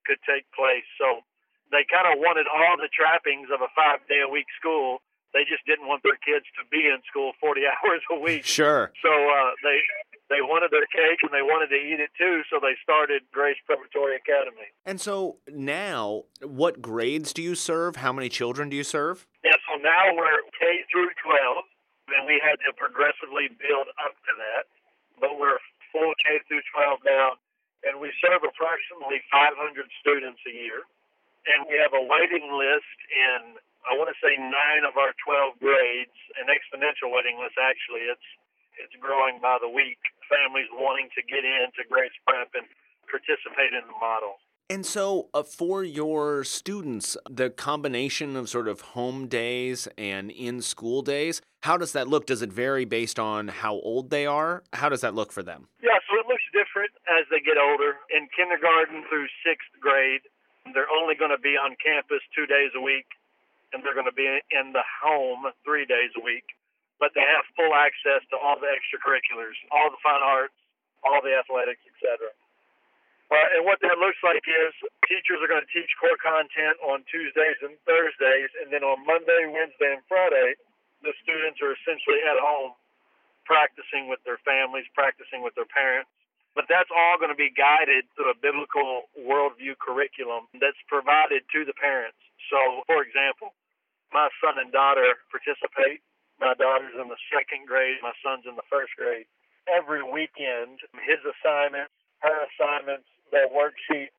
could 0.08 0.20
take 0.24 0.48
place. 0.56 0.86
So 0.96 1.24
they 1.70 1.84
kind 1.84 2.08
of 2.08 2.20
wanted 2.20 2.48
all 2.48 2.80
the 2.80 2.88
trappings 2.88 3.52
of 3.52 3.60
a 3.60 3.70
five 3.76 4.00
day 4.08 4.24
a 4.24 4.30
week 4.30 4.48
school. 4.56 5.04
They 5.36 5.44
just 5.44 5.60
didn't 5.68 5.84
want 5.84 6.00
their 6.00 6.16
kids 6.24 6.48
to 6.56 6.64
be 6.72 6.88
in 6.88 7.04
school 7.04 7.36
40 7.36 7.60
hours 7.72 8.00
a 8.08 8.18
week. 8.18 8.48
Sure. 8.48 8.92
So 9.04 9.12
uh, 9.12 9.52
they 9.60 9.84
they 10.30 10.40
wanted 10.40 10.70
their 10.70 10.86
cake 10.92 11.20
and 11.22 11.32
they 11.32 11.42
wanted 11.42 11.68
to 11.68 11.76
eat 11.80 12.00
it 12.00 12.10
too, 12.18 12.42
so 12.50 12.60
they 12.60 12.76
started 12.82 13.22
Grace 13.32 13.56
Preparatory 13.64 14.16
Academy. 14.16 14.68
And 14.84 15.00
so 15.00 15.36
now, 15.48 16.24
what 16.42 16.82
grades 16.82 17.32
do 17.32 17.42
you 17.42 17.54
serve? 17.54 17.96
How 17.96 18.12
many 18.12 18.28
children 18.28 18.68
do 18.68 18.76
you 18.76 18.84
serve? 18.84 19.26
Yeah, 19.42 19.56
now 19.80 20.14
we're 20.14 20.42
K 20.58 20.84
through 20.90 21.10
12, 21.22 21.64
and 22.14 22.26
we 22.26 22.40
had 22.42 22.58
to 22.66 22.74
progressively 22.74 23.50
build 23.58 23.88
up 24.02 24.14
to 24.14 24.32
that. 24.38 24.64
But 25.18 25.38
we're 25.38 25.58
full 25.90 26.14
K 26.22 26.38
through 26.46 26.62
12 26.74 27.02
now, 27.06 27.38
and 27.86 27.98
we 27.98 28.12
serve 28.22 28.42
approximately 28.44 29.22
500 29.30 29.54
students 30.00 30.40
a 30.46 30.54
year. 30.54 30.86
And 31.48 31.64
we 31.64 31.80
have 31.80 31.96
a 31.96 32.04
waiting 32.04 32.44
list 32.52 32.98
in, 33.08 33.56
I 33.88 33.96
want 33.96 34.12
to 34.12 34.18
say, 34.20 34.36
nine 34.36 34.84
of 34.84 35.00
our 35.00 35.16
12 35.24 35.56
grades, 35.62 36.18
an 36.36 36.52
exponential 36.52 37.08
waiting 37.08 37.40
list, 37.40 37.56
actually. 37.56 38.04
It's 38.10 38.28
it's 38.78 38.94
growing 39.02 39.42
by 39.42 39.58
the 39.58 39.66
week 39.66 39.98
families 40.30 40.70
wanting 40.70 41.10
to 41.18 41.22
get 41.26 41.42
into 41.42 41.82
Grace 41.90 42.14
Prep 42.22 42.54
and 42.54 42.66
participate 43.10 43.74
in 43.74 43.82
the 43.90 43.98
model. 43.98 44.38
And 44.70 44.84
so, 44.84 45.28
uh, 45.32 45.42
for 45.42 45.82
your 45.82 46.44
students, 46.44 47.16
the 47.28 47.48
combination 47.48 48.36
of 48.36 48.50
sort 48.50 48.68
of 48.68 48.92
home 48.92 49.26
days 49.26 49.88
and 49.96 50.30
in 50.30 50.60
school 50.60 51.00
days, 51.00 51.40
how 51.62 51.78
does 51.78 51.92
that 51.92 52.06
look? 52.06 52.26
Does 52.26 52.42
it 52.42 52.52
vary 52.52 52.84
based 52.84 53.18
on 53.18 53.48
how 53.48 53.74
old 53.80 54.10
they 54.10 54.26
are? 54.26 54.62
How 54.74 54.90
does 54.90 55.00
that 55.00 55.14
look 55.14 55.32
for 55.32 55.42
them? 55.42 55.68
Yeah, 55.82 55.96
so 56.04 56.20
it 56.20 56.26
looks 56.28 56.44
different 56.52 56.92
as 57.08 57.24
they 57.30 57.40
get 57.40 57.56
older. 57.56 57.96
In 58.14 58.28
kindergarten 58.36 59.04
through 59.08 59.26
sixth 59.40 59.72
grade, 59.80 60.20
they're 60.74 60.92
only 60.92 61.14
going 61.14 61.32
to 61.32 61.40
be 61.40 61.56
on 61.56 61.74
campus 61.82 62.20
two 62.36 62.44
days 62.44 62.70
a 62.76 62.80
week, 62.80 63.08
and 63.72 63.82
they're 63.82 63.96
going 63.96 64.04
to 64.04 64.12
be 64.12 64.28
in 64.28 64.72
the 64.76 64.84
home 65.02 65.48
three 65.64 65.86
days 65.86 66.12
a 66.14 66.20
week 66.20 66.44
but 66.98 67.14
they 67.14 67.22
have 67.22 67.46
full 67.54 67.74
access 67.74 68.26
to 68.30 68.36
all 68.36 68.58
the 68.58 68.66
extracurriculars, 68.66 69.54
all 69.70 69.90
the 69.90 70.02
fine 70.02 70.22
arts, 70.22 70.54
all 71.06 71.22
the 71.22 71.30
athletics, 71.30 71.82
etc. 71.86 72.34
Uh, 73.28 73.60
and 73.60 73.62
what 73.68 73.76
that 73.84 74.00
looks 74.00 74.16
like 74.24 74.40
is 74.48 74.72
teachers 75.04 75.36
are 75.44 75.50
going 75.52 75.60
to 75.60 75.72
teach 75.72 75.92
core 76.00 76.16
content 76.16 76.80
on 76.80 77.04
Tuesdays 77.12 77.60
and 77.60 77.76
Thursdays, 77.84 78.48
and 78.64 78.72
then 78.72 78.80
on 78.80 79.04
Monday, 79.04 79.44
Wednesday, 79.52 79.92
and 79.92 80.04
Friday, 80.08 80.56
the 81.04 81.12
students 81.20 81.60
are 81.60 81.76
essentially 81.76 82.24
at 82.24 82.40
home 82.40 82.72
practicing 83.44 84.08
with 84.08 84.20
their 84.24 84.40
families, 84.48 84.88
practicing 84.96 85.44
with 85.44 85.52
their 85.56 85.68
parents. 85.68 86.08
But 86.56 86.66
that's 86.72 86.88
all 86.88 87.20
going 87.20 87.30
to 87.30 87.38
be 87.38 87.52
guided 87.52 88.08
through 88.16 88.32
a 88.32 88.38
biblical 88.40 89.12
worldview 89.14 89.76
curriculum 89.78 90.48
that's 90.56 90.80
provided 90.88 91.44
to 91.52 91.68
the 91.68 91.76
parents. 91.76 92.18
So, 92.48 92.82
for 92.88 93.04
example, 93.04 93.52
my 94.12 94.32
son 94.40 94.56
and 94.56 94.72
daughter 94.72 95.20
participate. 95.28 96.00
My 96.40 96.54
daughter's 96.54 96.94
in 96.94 97.10
the 97.10 97.20
second 97.34 97.66
grade, 97.66 97.98
my 98.00 98.14
son's 98.22 98.46
in 98.46 98.54
the 98.54 98.66
first 98.70 98.94
grade. 98.94 99.26
Every 99.66 100.06
weekend, 100.06 100.80
his 101.02 101.18
assignments, 101.26 101.92
her 102.22 102.46
assignments, 102.46 103.10
their 103.30 103.48
worksheets, 103.48 104.14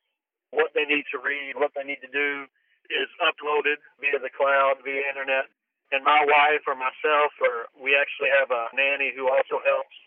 what 0.51 0.73
they 0.73 0.85
need 0.85 1.05
to 1.13 1.19
read, 1.21 1.53
what 1.55 1.71
they 1.77 1.85
need 1.85 2.01
to 2.01 2.11
do 2.11 2.49
is 2.89 3.09
uploaded 3.21 3.77
via 4.01 4.17
the 4.17 4.33
cloud, 4.33 4.81
via 4.81 5.05
internet. 5.05 5.45
And 5.93 6.05
my 6.05 6.21
wife 6.21 6.65
or 6.69 6.77
myself, 6.77 7.33
or 7.41 7.69
we 7.77 7.97
actually 7.97 8.29
have 8.33 8.49
a 8.53 8.69
nanny 8.73 9.13
who 9.13 9.29
also 9.29 9.61
helps, 9.61 9.97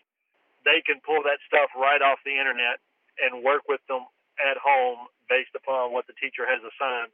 they 0.63 0.79
can 0.83 1.03
pull 1.03 1.19
that 1.27 1.43
stuff 1.43 1.71
right 1.75 1.99
off 1.99 2.23
the 2.23 2.35
internet 2.35 2.79
and 3.19 3.43
work 3.43 3.67
with 3.67 3.83
them 3.91 4.07
at 4.39 4.55
home 4.59 5.11
based 5.27 5.55
upon 5.55 5.91
what 5.91 6.07
the 6.07 6.15
teacher 6.19 6.47
has 6.47 6.63
assigned. 6.63 7.11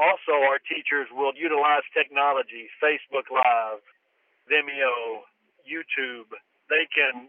Also, 0.00 0.40
our 0.46 0.62
teachers 0.62 1.08
will 1.12 1.34
utilize 1.36 1.84
technology, 1.92 2.70
Facebook 2.80 3.28
Live, 3.28 3.82
Vimeo, 4.46 5.26
YouTube. 5.66 6.32
They 6.70 6.86
can 6.88 7.28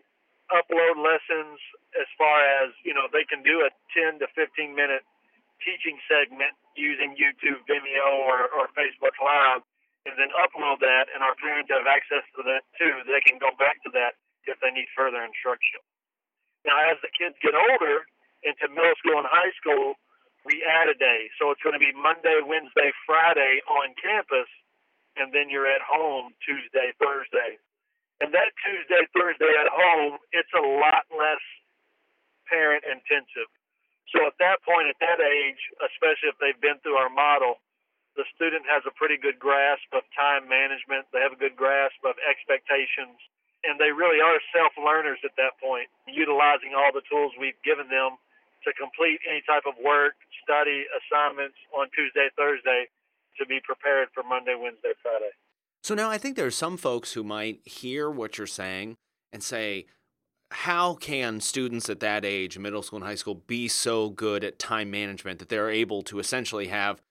upload 0.54 0.96
lessons 1.02 1.60
as 1.98 2.10
far 2.18 2.46
as, 2.62 2.74
you 2.86 2.94
know, 2.94 3.10
they 3.10 3.26
can 3.26 3.42
do 3.42 3.66
a 3.66 3.70
10 3.96 4.20
to 4.22 4.28
15 4.36 4.76
minute 4.76 5.02
teaching 5.64 6.00
segment 6.08 6.56
using 6.78 7.18
YouTube, 7.18 7.66
Vimeo, 7.68 8.24
or, 8.24 8.48
or 8.56 8.72
Facebook 8.78 9.16
Live, 9.20 9.66
and 10.08 10.16
then 10.16 10.32
upload 10.38 10.80
that, 10.80 11.12
and 11.12 11.20
our 11.20 11.36
parents 11.36 11.68
have 11.70 11.84
access 11.84 12.24
to 12.38 12.42
that 12.48 12.64
too. 12.80 13.04
They 13.04 13.20
can 13.20 13.38
go 13.38 13.52
back 13.60 13.84
to 13.84 13.92
that 14.00 14.16
if 14.48 14.56
they 14.64 14.72
need 14.72 14.88
further 14.96 15.20
instruction. 15.20 15.84
Now, 16.64 16.80
as 16.88 16.98
the 17.04 17.12
kids 17.12 17.36
get 17.44 17.56
older 17.56 18.08
into 18.44 18.72
middle 18.72 18.96
school 19.04 19.20
and 19.20 19.28
high 19.28 19.52
school, 19.60 20.00
we 20.48 20.64
add 20.64 20.88
a 20.88 20.96
day. 20.96 21.28
So 21.36 21.52
it's 21.52 21.62
going 21.62 21.76
to 21.76 21.84
be 21.84 21.92
Monday, 21.92 22.40
Wednesday, 22.40 22.96
Friday 23.04 23.60
on 23.68 23.92
campus, 24.00 24.48
and 25.20 25.36
then 25.36 25.52
you're 25.52 25.68
at 25.68 25.84
home 25.84 26.32
Tuesday, 26.40 26.96
Thursday. 26.96 27.60
And 28.24 28.32
that 28.36 28.52
Tuesday, 28.64 29.04
Thursday 29.16 29.52
at 29.60 29.68
home, 29.72 30.20
it's 30.32 30.52
a 30.56 30.64
lot 30.64 31.08
less 31.12 31.44
parent 32.50 32.84
intensive. 32.84 33.48
So 34.10 34.26
at 34.26 34.34
that 34.42 34.66
point, 34.66 34.90
at 34.90 34.98
that 35.00 35.22
age, 35.22 35.62
especially 35.86 36.34
if 36.34 36.38
they've 36.42 36.58
been 36.58 36.82
through 36.82 36.98
our 36.98 37.14
model, 37.14 37.62
the 38.18 38.26
student 38.34 38.66
has 38.66 38.82
a 38.90 38.94
pretty 38.98 39.16
good 39.16 39.38
grasp 39.38 39.86
of 39.94 40.02
time 40.18 40.50
management. 40.50 41.06
They 41.14 41.22
have 41.22 41.32
a 41.32 41.40
good 41.40 41.54
grasp 41.54 42.02
of 42.02 42.18
expectations, 42.26 43.16
and 43.64 43.78
they 43.78 43.94
really 43.94 44.18
are 44.18 44.42
self 44.50 44.74
learners 44.82 45.22
at 45.22 45.38
that 45.38 45.62
point, 45.62 45.88
utilizing 46.10 46.74
all 46.74 46.90
the 46.90 47.06
tools 47.06 47.32
we've 47.38 47.60
given 47.62 47.88
them 47.88 48.18
to 48.66 48.74
complete 48.76 49.22
any 49.30 49.46
type 49.46 49.64
of 49.70 49.78
work, 49.80 50.18
study, 50.44 50.84
assignments 50.90 51.56
on 51.72 51.88
Tuesday, 51.96 52.28
Thursday 52.36 52.90
to 53.38 53.46
be 53.46 53.62
prepared 53.64 54.10
for 54.12 54.24
Monday, 54.24 54.58
Wednesday, 54.58 54.92
Friday. 55.02 55.32
So 55.84 55.96
now 55.96 56.10
I 56.10 56.18
think 56.18 56.36
there 56.36 56.46
are 56.46 56.52
some 56.52 56.76
folks 56.76 57.14
who 57.14 57.24
might 57.24 57.62
hear 57.64 58.10
what 58.10 58.38
you're 58.38 58.48
saying 58.48 58.98
and 59.32 59.42
say, 59.42 59.86
how 60.52 60.96
can 60.96 61.40
students 61.40 61.90
at 61.90 62.00
that 62.00 62.26
age, 62.26 62.58
middle 62.58 62.82
school 62.82 62.98
and 62.98 63.06
high 63.06 63.16
school, 63.16 63.36
be 63.36 63.68
so 63.68 64.10
good 64.10 64.44
at 64.44 64.60
time 64.60 64.90
management 64.90 65.40
that 65.40 65.50
they're 65.50 65.70
able 65.70 66.02
to 66.04 66.20
essentially 66.20 66.68
have 66.68 67.02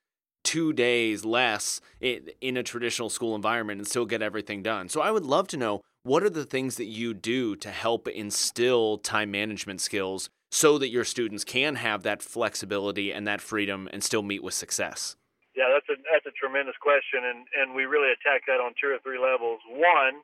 two 0.45 0.73
days 0.73 1.25
less 1.25 1.81
in 2.01 2.57
a 2.57 2.63
traditional 2.63 3.11
school 3.11 3.35
environment 3.35 3.79
and 3.79 3.87
still 3.87 4.07
get 4.07 4.23
everything 4.23 4.63
done? 4.63 4.89
So 4.89 5.01
I 5.01 5.11
would 5.11 5.25
love 5.27 5.47
to 5.49 5.57
know 5.57 5.83
what 6.03 6.23
are 6.23 6.31
the 6.31 6.45
things 6.45 6.77
that 6.77 6.87
you 6.87 7.15
do 7.15 7.55
to 7.57 7.71
help 7.71 8.09
instill 8.09 8.99
time 8.99 9.31
management 9.31 9.81
skills 9.81 10.31
so 10.51 10.79
that 10.79 10.89
your 10.89 11.05
students 11.05 11.45
can 11.45 11.77
have 11.77 12.03
that 12.03 12.23
flexibility 12.23 13.13
and 13.13 13.27
that 13.27 13.41
freedom 13.41 13.89
and 13.93 14.03
still 14.03 14.23
meet 14.23 14.43
with 14.43 14.55
success? 14.55 15.17
Yeah, 15.55 15.69
that's 15.75 15.89
a 15.91 16.01
that's 16.11 16.27
a 16.27 16.31
tremendous 16.39 16.77
question, 16.81 17.27
and 17.27 17.47
and 17.61 17.75
we 17.75 17.85
really 17.85 18.13
attack 18.13 18.47
that 18.47 18.63
on 18.63 18.75
two 18.81 18.89
or 18.95 18.99
three 19.03 19.19
levels. 19.19 19.59
One, 19.69 20.23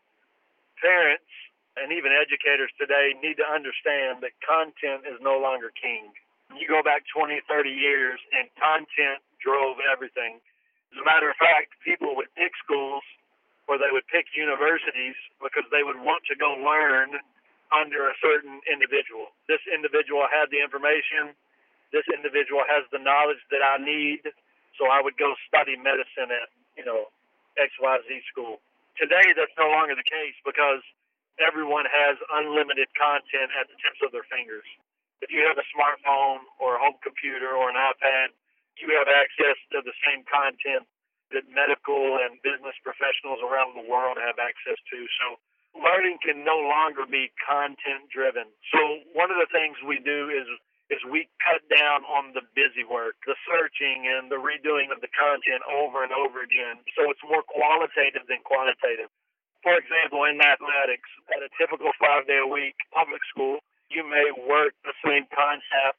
parents 0.80 1.26
and 1.76 1.90
even 1.90 2.14
educators 2.14 2.70
today 2.78 3.14
need 3.18 3.36
to 3.42 3.46
understand 3.46 4.22
that 4.22 4.34
content 4.42 5.06
is 5.06 5.18
no 5.18 5.38
longer 5.38 5.74
king. 5.74 6.10
You 6.54 6.70
go 6.70 6.82
back 6.86 7.02
20, 7.10 7.42
30 7.50 7.70
years, 7.70 8.20
and 8.30 8.46
content 8.54 9.18
drove 9.42 9.82
everything. 9.82 10.38
As 10.94 11.02
a 11.02 11.06
matter 11.06 11.26
of 11.26 11.36
fact, 11.36 11.74
people 11.82 12.14
would 12.14 12.30
pick 12.38 12.54
schools 12.62 13.02
or 13.66 13.80
they 13.80 13.90
would 13.90 14.06
pick 14.06 14.30
universities 14.36 15.16
because 15.42 15.64
they 15.72 15.82
would 15.82 15.98
want 15.98 16.22
to 16.30 16.36
go 16.36 16.54
learn 16.62 17.18
under 17.72 18.06
a 18.06 18.14
certain 18.22 18.60
individual. 18.70 19.34
This 19.50 19.62
individual 19.66 20.28
had 20.30 20.52
the 20.54 20.62
information. 20.62 21.34
This 21.90 22.06
individual 22.12 22.62
has 22.68 22.86
the 22.92 23.00
knowledge 23.02 23.40
that 23.50 23.64
I 23.64 23.82
need. 23.82 24.22
So 24.78 24.86
I 24.86 25.02
would 25.02 25.16
go 25.16 25.34
study 25.48 25.74
medicine 25.74 26.30
at, 26.30 26.52
you 26.78 26.84
know, 26.84 27.10
XYZ 27.58 28.06
school. 28.30 28.60
Today, 28.94 29.34
that's 29.34 29.54
no 29.58 29.70
longer 29.74 29.98
the 29.98 30.06
case 30.06 30.38
because 30.46 30.82
everyone 31.42 31.86
has 31.88 32.16
unlimited 32.42 32.86
content 32.94 33.50
at 33.58 33.66
the 33.70 33.76
tips 33.82 34.00
of 34.04 34.10
their 34.14 34.26
fingers. 34.30 34.66
If 35.22 35.32
you 35.32 35.42
have 35.48 35.56
a 35.56 35.66
smartphone 35.72 36.44
or 36.60 36.76
a 36.76 36.80
home 36.82 37.00
computer 37.00 37.54
or 37.56 37.70
an 37.72 37.78
iPad, 37.78 38.34
you 38.78 38.90
have 38.98 39.08
access 39.08 39.56
to 39.72 39.80
the 39.82 39.94
same 40.04 40.26
content 40.26 40.84
that 41.32 41.46
medical 41.50 42.20
and 42.20 42.38
business 42.44 42.76
professionals 42.84 43.40
around 43.42 43.74
the 43.74 43.86
world 43.86 44.18
have 44.20 44.36
access 44.38 44.76
to. 44.92 44.98
So 45.22 45.26
learning 45.78 46.20
can 46.22 46.44
no 46.44 46.58
longer 46.60 47.06
be 47.08 47.32
content 47.42 48.06
driven. 48.12 48.50
So 48.70 48.80
one 49.16 49.30
of 49.30 49.38
the 49.40 49.50
things 49.50 49.78
we 49.82 49.98
do 50.02 50.30
is 50.30 50.46
is 50.92 51.00
we 51.08 51.24
cut 51.40 51.64
down 51.72 52.04
on 52.04 52.36
the 52.36 52.44
busy 52.52 52.84
work, 52.84 53.16
the 53.24 53.34
searching 53.48 54.04
and 54.04 54.28
the 54.28 54.36
redoing 54.36 54.92
of 54.92 55.00
the 55.00 55.08
content 55.16 55.64
over 55.64 56.04
and 56.04 56.12
over 56.12 56.44
again. 56.44 56.76
So 56.92 57.08
it's 57.08 57.24
more 57.24 57.40
qualitative 57.40 58.28
than 58.28 58.44
quantitative. 58.44 59.08
For 59.64 59.72
example, 59.80 60.28
in 60.28 60.36
mathematics, 60.36 61.08
at 61.32 61.40
a 61.40 61.48
typical 61.56 61.88
five 61.96 62.28
day 62.28 62.36
a 62.36 62.44
week 62.44 62.76
public 62.92 63.24
school, 63.32 63.64
you 63.88 64.04
may 64.04 64.28
work 64.44 64.76
the 64.84 64.92
same 65.00 65.24
concept 65.32 65.96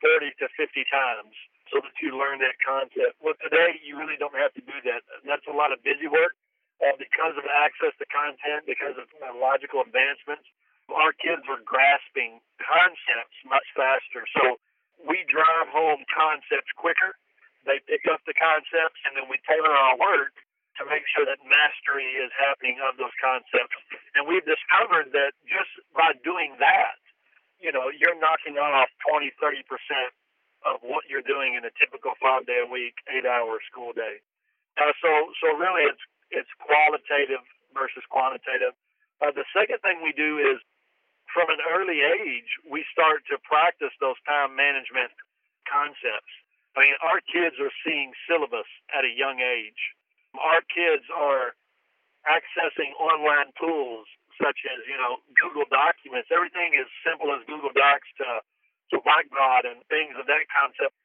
30 0.00 0.32
to 0.40 0.48
50 0.56 0.80
times 0.88 1.36
so 1.68 1.84
that 1.84 1.92
you 2.00 2.16
learn 2.16 2.40
that 2.40 2.56
concept. 2.64 3.20
Well, 3.20 3.36
today 3.44 3.76
you 3.84 4.00
really 4.00 4.16
don't 4.16 4.36
have 4.40 4.56
to 4.56 4.64
do 4.64 4.76
that. 4.88 5.04
That's 5.28 5.44
a 5.44 5.52
lot 5.52 5.76
of 5.76 5.84
busy 5.84 6.08
work 6.08 6.32
uh, 6.80 6.96
because 6.96 7.36
of 7.36 7.44
access 7.44 7.92
to 8.00 8.06
content, 8.08 8.64
because 8.64 8.96
of 8.96 9.06
uh, 9.20 9.36
logical 9.36 9.84
advancements, 9.84 10.48
our 10.88 11.12
kids 11.12 11.44
are 11.52 11.60
grasping 11.68 12.40
concepts 12.60 13.36
much 13.44 13.64
faster. 13.76 14.24
So 14.40 14.56
we 15.04 15.24
drive 15.28 15.68
home 15.68 16.00
concepts 16.08 16.72
quicker. 16.80 17.12
They 17.68 17.78
pick 17.84 18.08
up 18.08 18.24
the 18.24 18.34
concepts, 18.34 18.98
and 19.04 19.20
then 19.20 19.28
we 19.28 19.36
tailor 19.44 19.70
our 19.70 20.00
work 20.00 20.32
to 20.80 20.82
make 20.88 21.04
sure 21.12 21.28
that 21.28 21.40
mastery 21.44 22.08
is 22.16 22.32
happening 22.36 22.80
of 22.80 22.96
those 22.96 23.12
concepts. 23.20 23.76
And 24.16 24.24
we've 24.24 24.44
discovered 24.46 25.12
that 25.12 25.36
just 25.44 25.70
by 25.92 26.16
doing 26.24 26.56
that, 26.60 26.96
you 27.60 27.70
know, 27.70 27.92
you're 27.92 28.16
knocking 28.18 28.56
off 28.58 28.88
20, 29.08 29.30
30 29.40 29.62
percent 29.68 30.10
of 30.64 30.78
what 30.82 31.04
you're 31.10 31.26
doing 31.26 31.54
in 31.58 31.66
a 31.66 31.72
typical 31.78 32.14
five 32.22 32.46
day 32.46 32.62
a 32.62 32.68
week, 32.68 32.94
eight 33.10 33.26
hour 33.26 33.58
school 33.70 33.92
day. 33.92 34.22
Uh, 34.78 34.94
so, 35.02 35.10
so 35.42 35.54
really, 35.58 35.84
it's 35.84 36.02
it's 36.32 36.50
qualitative 36.62 37.44
versus 37.76 38.02
quantitative. 38.08 38.72
Uh, 39.20 39.30
the 39.36 39.44
second 39.52 39.78
thing 39.84 40.00
we 40.02 40.12
do 40.16 40.40
is 40.40 40.58
from 41.30 41.48
an 41.48 41.60
early 41.72 42.00
age, 42.04 42.50
we 42.68 42.84
start 42.92 43.24
to 43.30 43.38
practice 43.44 43.92
those 44.00 44.18
time 44.28 44.56
management 44.56 45.12
concepts. 45.68 46.32
I 46.76 46.88
mean, 46.88 46.96
our 47.04 47.20
kids 47.24 47.56
are 47.60 47.72
seeing 47.84 48.12
syllabus 48.28 48.68
at 48.96 49.04
a 49.04 49.12
young 49.12 49.40
age. 49.40 49.80
Our 50.36 50.62
kids 50.72 51.04
are 51.12 51.52
accessing 52.28 52.94
online 52.96 53.50
tools 53.58 54.06
such 54.40 54.58
as, 54.72 54.80
you 54.88 54.96
know, 54.96 55.20
Google 55.36 55.68
Documents. 55.68 56.32
Everything 56.32 56.72
is 56.74 56.88
simple 57.04 57.30
as 57.34 57.44
Google 57.44 57.70
Docs 57.74 58.08
to, 58.22 58.40
to 58.94 58.96
Whiteboard 59.04 59.68
and 59.68 59.84
things 59.92 60.16
of 60.16 60.24
that 60.26 60.48
concept 60.48 60.96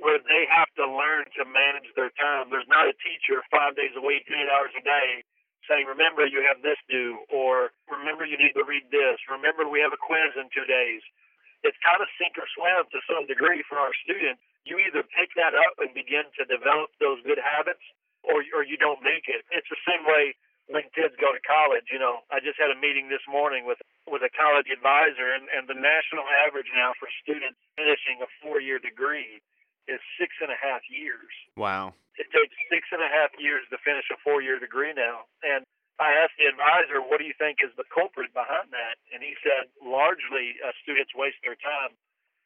where 0.00 0.18
they 0.18 0.46
have 0.50 0.70
to 0.78 0.86
learn 0.86 1.26
to 1.38 1.46
manage 1.46 1.86
their 1.94 2.10
time. 2.18 2.50
There's 2.50 2.68
not 2.70 2.90
a 2.90 2.96
teacher 3.02 3.42
five 3.50 3.78
days 3.78 3.94
a 3.94 4.02
week, 4.02 4.26
eight 4.30 4.50
hours 4.50 4.74
a 4.74 4.82
day 4.82 5.22
saying, 5.70 5.86
remember 5.86 6.26
you 6.26 6.42
have 6.42 6.58
this 6.58 6.78
due, 6.90 7.22
or 7.30 7.70
remember 7.86 8.26
you 8.26 8.34
need 8.34 8.50
to 8.58 8.66
read 8.66 8.82
this, 8.90 9.18
remember 9.30 9.62
we 9.70 9.78
have 9.78 9.94
a 9.94 10.00
quiz 10.00 10.34
in 10.34 10.50
two 10.50 10.66
days. 10.66 11.02
It's 11.62 11.78
kind 11.86 12.02
of 12.02 12.10
sink 12.18 12.34
or 12.34 12.50
swim 12.50 12.82
to 12.90 12.98
some 13.06 13.30
degree 13.30 13.62
for 13.70 13.78
our 13.78 13.94
students. 14.02 14.42
You 14.66 14.82
either 14.82 15.06
pick 15.06 15.30
that 15.38 15.54
up 15.54 15.78
and 15.78 15.94
begin 15.94 16.26
to 16.34 16.42
develop 16.50 16.90
those 16.98 17.22
good 17.22 17.38
habits, 17.38 17.82
or, 18.26 18.42
or 18.54 18.62
you 18.62 18.78
don't 18.78 19.02
make 19.02 19.26
it. 19.26 19.42
It's 19.50 19.68
the 19.68 19.80
same 19.86 20.06
way 20.06 20.34
when 20.70 20.86
kids 20.94 21.14
go 21.18 21.34
to 21.34 21.42
college. 21.42 21.90
You 21.90 21.98
know, 21.98 22.22
I 22.30 22.38
just 22.38 22.56
had 22.56 22.70
a 22.70 22.78
meeting 22.78 23.10
this 23.10 23.24
morning 23.26 23.66
with 23.66 23.82
with 24.06 24.22
a 24.26 24.32
college 24.34 24.66
advisor, 24.70 25.30
and, 25.30 25.46
and 25.54 25.70
the 25.70 25.78
national 25.78 26.26
average 26.46 26.70
now 26.74 26.94
for 26.98 27.06
students 27.22 27.58
finishing 27.78 28.18
a 28.22 28.28
four 28.42 28.58
year 28.58 28.78
degree 28.78 29.42
is 29.90 29.98
six 30.18 30.34
and 30.38 30.50
a 30.50 30.58
half 30.58 30.82
years. 30.86 31.30
Wow. 31.58 31.94
It 32.20 32.28
takes 32.30 32.54
six 32.70 32.86
and 32.92 33.02
a 33.02 33.10
half 33.10 33.34
years 33.40 33.66
to 33.72 33.78
finish 33.82 34.06
a 34.12 34.18
four 34.22 34.42
year 34.42 34.58
degree 34.58 34.94
now. 34.94 35.26
And 35.42 35.66
I 35.98 36.14
asked 36.18 36.38
the 36.38 36.50
advisor, 36.50 37.02
what 37.02 37.18
do 37.18 37.26
you 37.26 37.36
think 37.36 37.62
is 37.62 37.70
the 37.78 37.86
culprit 37.88 38.34
behind 38.34 38.70
that? 38.74 38.98
And 39.14 39.22
he 39.22 39.34
said, 39.42 39.70
largely 39.78 40.58
uh, 40.62 40.74
students 40.82 41.14
waste 41.14 41.38
their 41.42 41.58
time 41.58 41.94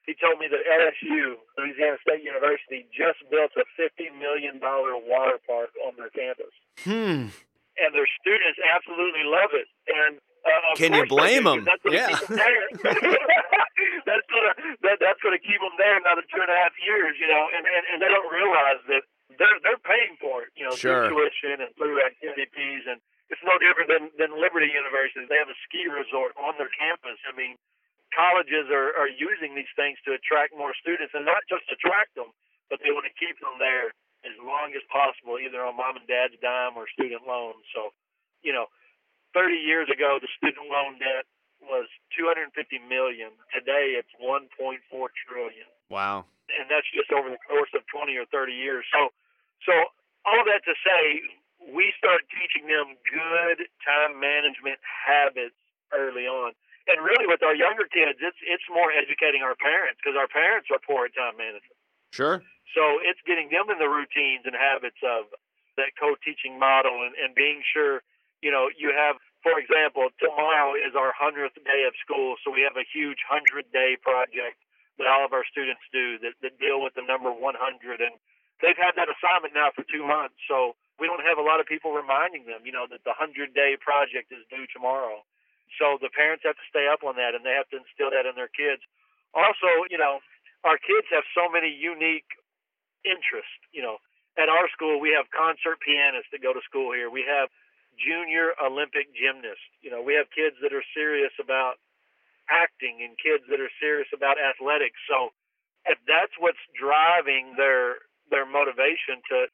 he 0.06 0.14
told 0.14 0.38
me 0.38 0.46
that 0.46 0.62
LSU, 0.62 1.34
Louisiana 1.58 1.98
State 2.02 2.22
University, 2.22 2.86
just 2.94 3.18
built 3.26 3.50
a 3.58 3.66
$50 3.74 4.14
million 4.14 4.62
water 4.62 5.42
park 5.42 5.74
on 5.82 5.98
their 5.98 6.14
campus. 6.14 6.54
Hmm. 6.86 7.34
And 7.76 7.90
their 7.92 8.08
students 8.22 8.56
absolutely 8.62 9.26
love 9.26 9.50
it. 9.52 9.68
And 9.90 10.22
uh, 10.46 10.78
can 10.78 10.94
you 10.94 11.04
blame 11.10 11.44
them? 11.44 11.66
yeah. 11.90 12.06
that's 14.06 14.26
gonna 14.30 14.54
that, 14.86 15.02
that's 15.02 15.18
gonna 15.18 15.42
keep 15.42 15.58
them 15.58 15.74
there 15.74 15.98
another 15.98 16.22
two 16.30 16.38
and 16.38 16.48
a 16.48 16.56
half 16.56 16.70
years, 16.78 17.18
you 17.18 17.26
know. 17.26 17.50
And, 17.50 17.66
and 17.66 17.82
and 17.90 17.96
they 17.98 18.06
don't 18.06 18.30
realize 18.30 18.78
that 18.86 19.02
they're 19.34 19.58
they're 19.66 19.82
paying 19.82 20.14
for 20.22 20.46
it, 20.46 20.54
you 20.54 20.64
know, 20.64 20.78
sure. 20.78 21.10
through 21.10 21.18
tuition 21.18 21.66
and 21.66 21.74
through 21.74 21.98
activity 21.98 22.46
fees, 22.54 22.86
and 22.86 23.02
it's 23.28 23.42
no 23.42 23.58
different 23.58 23.90
than 23.90 24.14
than 24.16 24.38
Liberty 24.38 24.70
University. 24.70 25.26
They 25.26 25.42
have 25.42 25.50
a 25.50 25.58
ski 25.66 25.90
resort 25.90 26.32
on 26.38 26.54
their 26.56 26.70
campus. 26.78 27.18
I 27.26 27.34
mean, 27.34 27.58
colleges 28.16 28.72
are 28.72 28.96
are 28.96 29.12
using 29.12 29.52
these 29.52 29.70
things 29.76 30.00
to 30.08 30.16
attract 30.16 30.56
more 30.56 30.72
students, 30.80 31.12
and 31.12 31.28
not 31.28 31.44
just 31.52 31.68
attract 31.68 32.16
them, 32.16 32.32
but 32.72 32.80
they 32.80 32.90
want 32.90 33.04
to 33.04 33.14
keep 33.20 33.36
them 33.44 33.60
there 33.60 33.92
as 34.24 34.34
long 34.40 34.72
as 34.74 34.82
possible, 34.88 35.36
either 35.38 35.60
on 35.62 35.76
mom 35.76 36.00
and 36.00 36.08
dad's 36.08 36.34
dime 36.40 36.74
or 36.74 36.88
student 36.90 37.28
loans. 37.28 37.62
So, 37.70 37.94
you 38.42 38.50
know, 38.50 38.66
30 39.36 39.54
years 39.54 39.86
ago, 39.92 40.18
the 40.18 40.32
student 40.34 40.66
loan 40.66 40.98
debt 40.98 41.28
was 41.62 41.86
250 42.18 42.50
million. 42.90 43.30
Today, 43.54 43.94
it's 43.94 44.10
1.4 44.18 44.50
trillion. 44.90 45.68
Wow. 45.92 46.26
And 46.50 46.66
that's 46.66 46.88
just 46.90 47.12
over 47.14 47.30
the 47.30 47.40
course 47.46 47.70
of 47.76 47.86
20 47.86 48.16
or 48.16 48.26
30 48.32 48.50
years. 48.50 48.82
So, 48.90 49.14
so 49.62 49.74
all 50.26 50.42
that 50.46 50.66
to 50.66 50.74
say, 50.82 51.22
we 51.70 51.92
start 51.98 52.22
teaching 52.30 52.66
them 52.66 52.98
good 53.06 53.66
time 53.82 54.18
management 54.18 54.78
habits 54.82 55.58
early 55.94 56.26
on. 56.26 56.52
And 56.86 57.02
really, 57.02 57.26
with 57.26 57.42
our 57.42 57.54
younger 57.54 57.90
kids, 57.90 58.22
it's 58.22 58.38
it's 58.46 58.66
more 58.70 58.94
educating 58.94 59.42
our 59.42 59.58
parents 59.58 59.98
because 59.98 60.14
our 60.14 60.30
parents 60.30 60.70
are 60.70 60.78
poor 60.78 61.10
at 61.10 61.14
time 61.18 61.34
management. 61.34 61.74
Sure. 62.14 62.42
So 62.74 63.02
it's 63.02 63.18
getting 63.26 63.50
them 63.50 63.70
in 63.70 63.78
the 63.82 63.90
routines 63.90 64.46
and 64.46 64.54
habits 64.54 64.98
of 65.02 65.30
that 65.76 65.92
co-teaching 66.00 66.58
model 66.58 67.04
and, 67.04 67.14
and 67.16 67.34
being 67.36 67.60
sure, 67.62 68.00
you 68.40 68.50
know, 68.50 68.68
you 68.74 68.92
have, 68.92 69.16
for 69.44 69.60
example, 69.60 70.08
tomorrow 70.18 70.74
is 70.74 70.96
our 70.96 71.12
100th 71.12 71.56
day 71.62 71.84
of 71.84 71.94
school. 72.00 72.36
So 72.42 72.50
we 72.50 72.64
have 72.64 72.76
a 72.76 72.84
huge 72.84 73.20
100-day 73.28 74.00
project 74.00 74.56
that 74.96 75.06
all 75.06 75.24
of 75.24 75.36
our 75.36 75.44
students 75.44 75.84
do 75.92 76.16
that, 76.24 76.34
that 76.40 76.56
deal 76.56 76.80
with 76.80 76.96
the 76.96 77.04
number 77.04 77.28
100. 77.28 78.00
And 78.00 78.16
they've 78.64 78.80
had 78.80 78.96
that 78.96 79.12
assignment 79.12 79.52
now 79.52 79.70
for 79.76 79.84
two 79.84 80.04
months. 80.04 80.40
So 80.48 80.74
we 80.96 81.04
don't 81.06 81.24
have 81.24 81.36
a 81.36 81.44
lot 81.44 81.60
of 81.60 81.68
people 81.68 81.92
reminding 81.92 82.48
them, 82.48 82.64
you 82.64 82.72
know, 82.72 82.88
that 82.88 83.04
the 83.04 83.12
100-day 83.12 83.76
project 83.84 84.32
is 84.32 84.40
due 84.48 84.64
tomorrow. 84.72 85.20
So 85.78 85.98
the 86.00 86.10
parents 86.14 86.46
have 86.46 86.56
to 86.56 86.66
stay 86.70 86.86
up 86.86 87.02
on 87.02 87.18
that 87.18 87.34
and 87.34 87.44
they 87.44 87.54
have 87.54 87.68
to 87.74 87.82
instill 87.82 88.10
that 88.14 88.24
in 88.24 88.38
their 88.38 88.50
kids. 88.50 88.82
Also, 89.34 89.68
you 89.90 89.98
know, 89.98 90.22
our 90.64 90.78
kids 90.78 91.06
have 91.12 91.26
so 91.36 91.50
many 91.50 91.68
unique 91.68 92.28
interests. 93.04 93.60
You 93.74 93.82
know, 93.82 93.96
at 94.38 94.48
our 94.48 94.70
school 94.72 95.00
we 95.00 95.12
have 95.12 95.28
concert 95.34 95.82
pianists 95.84 96.30
that 96.32 96.42
go 96.42 96.54
to 96.54 96.62
school 96.64 96.92
here. 96.94 97.10
We 97.10 97.26
have 97.26 97.50
junior 97.98 98.52
Olympic 98.60 99.12
gymnasts. 99.16 99.64
You 99.80 99.90
know, 99.90 100.00
we 100.00 100.14
have 100.14 100.28
kids 100.32 100.56
that 100.60 100.72
are 100.72 100.84
serious 100.94 101.32
about 101.40 101.80
acting 102.48 103.02
and 103.02 103.18
kids 103.18 103.42
that 103.50 103.58
are 103.58 103.72
serious 103.82 104.08
about 104.14 104.38
athletics. 104.38 104.98
So 105.10 105.34
if 105.86 105.98
that's 106.06 106.34
what's 106.38 106.62
driving 106.74 107.54
their 107.56 108.06
their 108.30 108.46
motivation 108.46 109.22
to 109.30 109.46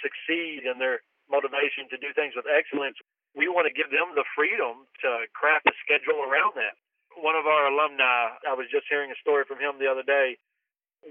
succeed 0.00 0.64
and 0.64 0.80
their 0.80 1.04
motivation 1.28 1.84
to 1.92 1.96
do 2.00 2.12
things 2.16 2.32
with 2.32 2.48
excellence, 2.48 2.96
we 3.36 3.46
want 3.52 3.68
to 3.68 3.74
give 3.74 3.92
them 3.92 4.16
the 4.16 4.24
freedom 4.34 4.88
to 5.04 5.28
craft 5.36 5.68
a 5.68 5.74
schedule 5.84 6.24
around 6.24 6.56
that. 6.56 6.74
One 7.20 7.36
of 7.36 7.46
our 7.46 7.68
alumni, 7.68 8.36
I 8.48 8.56
was 8.56 8.66
just 8.72 8.88
hearing 8.88 9.12
a 9.12 9.18
story 9.20 9.44
from 9.44 9.60
him 9.60 9.76
the 9.78 9.88
other 9.88 10.04
day 10.04 10.36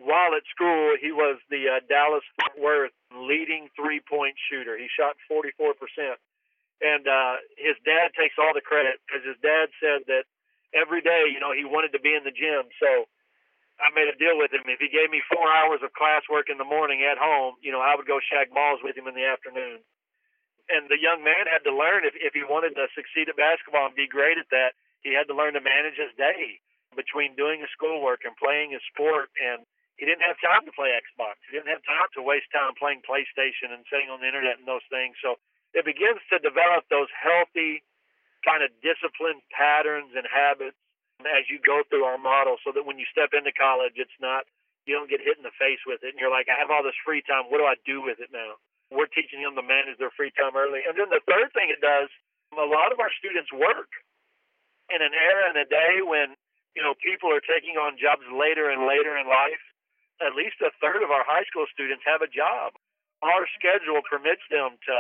while 0.04 0.36
at 0.36 0.44
school, 0.52 1.00
he 1.00 1.12
was 1.16 1.40
the 1.48 1.80
uh, 1.80 1.80
Dallas 1.88 2.26
Fort 2.36 2.56
Worth 2.60 2.96
leading 3.16 3.72
three 3.76 4.04
point 4.04 4.36
shooter. 4.50 4.76
He 4.76 4.88
shot 4.92 5.16
44%. 5.32 5.78
And 6.84 7.08
uh, 7.08 7.40
his 7.56 7.80
dad 7.88 8.12
takes 8.20 8.36
all 8.36 8.52
the 8.52 8.66
credit 8.66 9.00
because 9.08 9.24
his 9.24 9.40
dad 9.40 9.72
said 9.80 10.04
that 10.12 10.28
every 10.76 11.00
day, 11.00 11.32
you 11.32 11.40
know, 11.40 11.56
he 11.56 11.64
wanted 11.64 11.96
to 11.96 12.04
be 12.04 12.12
in 12.12 12.28
the 12.28 12.36
gym. 12.36 12.68
So 12.84 13.08
I 13.80 13.88
made 13.96 14.12
a 14.12 14.18
deal 14.20 14.36
with 14.36 14.52
him. 14.52 14.68
If 14.68 14.84
he 14.84 14.92
gave 14.92 15.08
me 15.08 15.24
four 15.32 15.48
hours 15.48 15.80
of 15.80 15.96
classwork 15.96 16.52
in 16.52 16.60
the 16.60 16.68
morning 16.68 17.08
at 17.08 17.16
home, 17.16 17.56
you 17.64 17.72
know, 17.72 17.80
I 17.80 17.96
would 17.96 18.08
go 18.08 18.20
shag 18.20 18.52
balls 18.52 18.84
with 18.84 19.00
him 19.00 19.08
in 19.08 19.16
the 19.16 19.24
afternoon. 19.24 19.80
And 20.68 20.90
the 20.90 20.98
young 20.98 21.22
man 21.22 21.46
had 21.46 21.62
to 21.70 21.74
learn 21.74 22.06
if, 22.06 22.18
if 22.18 22.34
he 22.34 22.42
wanted 22.42 22.74
to 22.76 22.90
succeed 22.98 23.30
at 23.30 23.38
basketball 23.38 23.86
and 23.86 23.96
be 23.96 24.10
great 24.10 24.42
at 24.42 24.50
that, 24.50 24.74
he 25.06 25.14
had 25.14 25.30
to 25.30 25.38
learn 25.38 25.54
to 25.54 25.62
manage 25.62 25.98
his 25.98 26.10
day 26.18 26.58
between 26.98 27.38
doing 27.38 27.62
his 27.62 27.70
schoolwork 27.76 28.26
and 28.26 28.34
playing 28.40 28.74
his 28.74 28.82
sport 28.90 29.30
and 29.38 29.62
he 29.96 30.04
didn't 30.04 30.28
have 30.28 30.36
time 30.44 30.68
to 30.68 30.76
play 30.76 30.92
Xbox. 30.92 31.40
He 31.48 31.56
didn't 31.56 31.72
have 31.72 31.84
time 31.88 32.12
to 32.20 32.22
waste 32.22 32.52
time 32.52 32.76
playing 32.76 33.00
PlayStation 33.08 33.72
and 33.72 33.88
sitting 33.88 34.12
on 34.12 34.20
the 34.20 34.28
internet 34.28 34.60
and 34.60 34.68
those 34.68 34.84
things. 34.92 35.16
So 35.24 35.40
it 35.72 35.88
begins 35.88 36.20
to 36.32 36.40
develop 36.44 36.84
those 36.92 37.08
healthy, 37.16 37.80
kind 38.44 38.60
of 38.60 38.76
disciplined 38.84 39.40
patterns 39.56 40.12
and 40.12 40.28
habits 40.28 40.76
as 41.24 41.48
you 41.48 41.64
go 41.64 41.80
through 41.88 42.04
our 42.04 42.20
model 42.20 42.60
so 42.60 42.76
that 42.76 42.84
when 42.84 43.00
you 43.00 43.08
step 43.08 43.32
into 43.32 43.56
college, 43.56 43.96
it's 43.96 44.20
not, 44.20 44.44
you 44.84 44.94
don't 44.94 45.10
get 45.10 45.24
hit 45.24 45.40
in 45.40 45.48
the 45.48 45.56
face 45.56 45.80
with 45.88 46.04
it. 46.04 46.12
And 46.12 46.20
you're 46.20 46.34
like, 46.34 46.52
I 46.52 46.60
have 46.60 46.70
all 46.70 46.84
this 46.84 47.00
free 47.08 47.24
time. 47.24 47.48
What 47.48 47.64
do 47.64 47.66
I 47.66 47.80
do 47.88 48.04
with 48.04 48.20
it 48.20 48.36
now? 48.36 48.60
We're 48.94 49.10
teaching 49.10 49.42
them 49.42 49.58
to 49.58 49.66
manage 49.66 49.98
their 49.98 50.14
free 50.14 50.32
time 50.38 50.54
early. 50.54 50.86
And 50.86 50.94
then 50.96 51.10
the 51.10 51.24
third 51.26 51.52
thing 51.54 51.74
it 51.74 51.82
does, 51.82 52.10
a 52.54 52.70
lot 52.70 52.94
of 52.94 53.02
our 53.02 53.12
students 53.18 53.52
work 53.52 53.90
in 54.94 55.02
an 55.02 55.12
era 55.12 55.50
and 55.50 55.58
a 55.58 55.68
day 55.68 56.06
when, 56.06 56.38
you 56.78 56.86
know, 56.86 56.94
people 57.02 57.34
are 57.34 57.42
taking 57.42 57.76
on 57.76 57.98
jobs 57.98 58.24
later 58.30 58.70
and 58.70 58.86
later 58.86 59.18
in 59.18 59.26
life 59.26 59.64
at 60.24 60.36
least 60.36 60.62
a 60.64 60.72
third 60.80 61.04
of 61.04 61.12
our 61.12 61.28
high 61.28 61.44
school 61.50 61.68
students 61.68 62.04
have 62.08 62.24
a 62.24 62.32
job. 62.32 62.78
Our 63.20 63.48
schedule 63.58 64.00
permits 64.06 64.44
them 64.48 64.80
to 64.88 64.98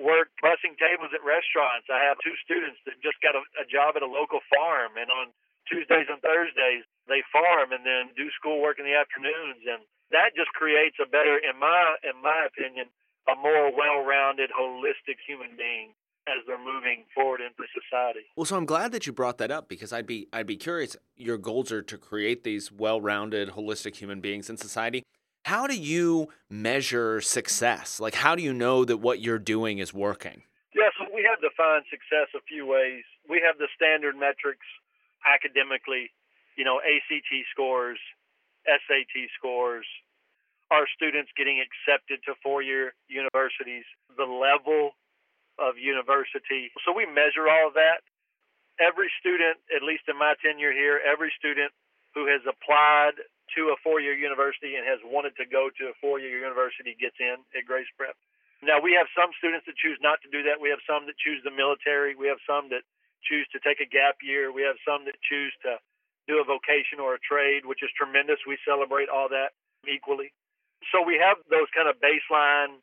work 0.00 0.32
bussing 0.40 0.80
tables 0.80 1.12
at 1.12 1.20
restaurants. 1.20 1.90
I 1.92 2.00
have 2.00 2.16
two 2.24 2.36
students 2.40 2.80
that 2.88 2.96
just 3.04 3.20
got 3.20 3.36
a, 3.36 3.42
a 3.60 3.66
job 3.68 4.00
at 4.00 4.06
a 4.06 4.08
local 4.08 4.40
farm, 4.48 4.96
and 4.96 5.12
on 5.12 5.34
Tuesdays 5.68 6.08
and 6.08 6.22
Thursdays 6.24 6.88
they 7.04 7.20
farm 7.28 7.74
and 7.74 7.84
then 7.84 8.14
do 8.16 8.32
schoolwork 8.38 8.80
in 8.80 8.86
the 8.88 8.96
afternoons, 8.96 9.60
and 9.66 9.84
that 10.14 10.32
just 10.32 10.50
creates 10.56 10.96
a 11.02 11.08
better, 11.08 11.36
in 11.36 11.58
my 11.58 11.98
in 12.06 12.16
my 12.22 12.48
opinion, 12.48 12.88
a 13.30 13.36
more 13.40 13.70
well-rounded, 13.76 14.50
holistic 14.50 15.16
human 15.26 15.56
being 15.56 15.92
as 16.28 16.44
they're 16.46 16.58
moving 16.58 17.04
forward 17.14 17.40
into 17.40 17.64
society. 17.72 18.26
Well, 18.36 18.44
so 18.44 18.56
I'm 18.56 18.66
glad 18.66 18.92
that 18.92 19.06
you 19.06 19.12
brought 19.12 19.38
that 19.38 19.50
up 19.50 19.68
because 19.68 19.92
I'd 19.92 20.06
be 20.06 20.28
I'd 20.32 20.46
be 20.46 20.56
curious. 20.56 20.96
Your 21.16 21.38
goals 21.38 21.72
are 21.72 21.82
to 21.82 21.98
create 21.98 22.44
these 22.44 22.70
well-rounded, 22.70 23.50
holistic 23.50 23.96
human 23.96 24.20
beings 24.20 24.50
in 24.50 24.56
society. 24.56 25.02
How 25.44 25.66
do 25.66 25.76
you 25.76 26.28
measure 26.50 27.20
success? 27.20 27.98
Like, 27.98 28.14
how 28.14 28.36
do 28.36 28.42
you 28.42 28.52
know 28.52 28.84
that 28.84 28.98
what 28.98 29.20
you're 29.20 29.38
doing 29.38 29.78
is 29.78 29.94
working? 29.94 30.42
Yes, 30.74 30.92
yeah, 31.00 31.06
so 31.06 31.14
we 31.14 31.26
have 31.28 31.40
defined 31.40 31.84
success 31.90 32.28
a 32.36 32.42
few 32.46 32.66
ways. 32.66 33.02
We 33.28 33.42
have 33.44 33.58
the 33.58 33.66
standard 33.74 34.14
metrics 34.16 34.66
academically, 35.26 36.10
you 36.56 36.64
know, 36.64 36.78
ACT 36.78 37.32
scores, 37.50 37.98
SAT 38.66 39.30
scores, 39.36 39.86
our 40.70 40.86
students 40.94 41.30
getting 41.34 41.58
accepted 41.58 42.22
to 42.26 42.38
four-year 42.42 42.94
universities, 43.10 43.84
the 44.16 44.26
level 44.26 44.94
of 45.58 45.76
university. 45.76 46.70
So 46.86 46.94
we 46.94 47.04
measure 47.04 47.50
all 47.50 47.68
of 47.68 47.74
that. 47.74 48.06
Every 48.78 49.10
student, 49.20 49.60
at 49.74 49.82
least 49.82 50.08
in 50.08 50.16
my 50.16 50.38
tenure 50.40 50.72
here, 50.72 51.02
every 51.04 51.34
student 51.36 51.74
who 52.14 52.24
has 52.30 52.40
applied 52.48 53.18
to 53.58 53.74
a 53.74 53.76
four-year 53.82 54.14
university 54.14 54.78
and 54.78 54.86
has 54.86 55.02
wanted 55.02 55.34
to 55.36 55.44
go 55.44 55.68
to 55.74 55.90
a 55.90 55.94
four-year 56.00 56.38
university 56.38 56.96
gets 56.96 57.18
in 57.18 57.42
at 57.52 57.66
Grace 57.66 57.90
Prep. 57.98 58.14
Now 58.62 58.78
we 58.78 58.94
have 58.94 59.10
some 59.16 59.34
students 59.36 59.66
that 59.66 59.76
choose 59.76 59.98
not 60.00 60.22
to 60.22 60.28
do 60.30 60.44
that. 60.46 60.60
We 60.60 60.70
have 60.70 60.84
some 60.86 61.08
that 61.10 61.18
choose 61.18 61.40
the 61.42 61.52
military. 61.52 62.14
We 62.14 62.28
have 62.28 62.40
some 62.46 62.70
that 62.70 62.86
choose 63.24 63.48
to 63.52 63.58
take 63.60 63.80
a 63.80 63.88
gap 63.88 64.22
year. 64.22 64.52
We 64.52 64.62
have 64.62 64.76
some 64.86 65.04
that 65.08 65.16
choose 65.24 65.52
to 65.64 65.80
do 66.28 66.38
a 66.40 66.44
vocation 66.44 67.00
or 67.00 67.16
a 67.16 67.22
trade, 67.24 67.64
which 67.64 67.82
is 67.82 67.90
tremendous. 67.96 68.38
We 68.46 68.60
celebrate 68.62 69.08
all 69.08 69.28
that 69.32 69.56
equally. 69.88 70.32
So 70.88 71.04
we 71.04 71.20
have 71.20 71.36
those 71.52 71.68
kind 71.76 71.86
of 71.88 72.00
baseline 72.00 72.80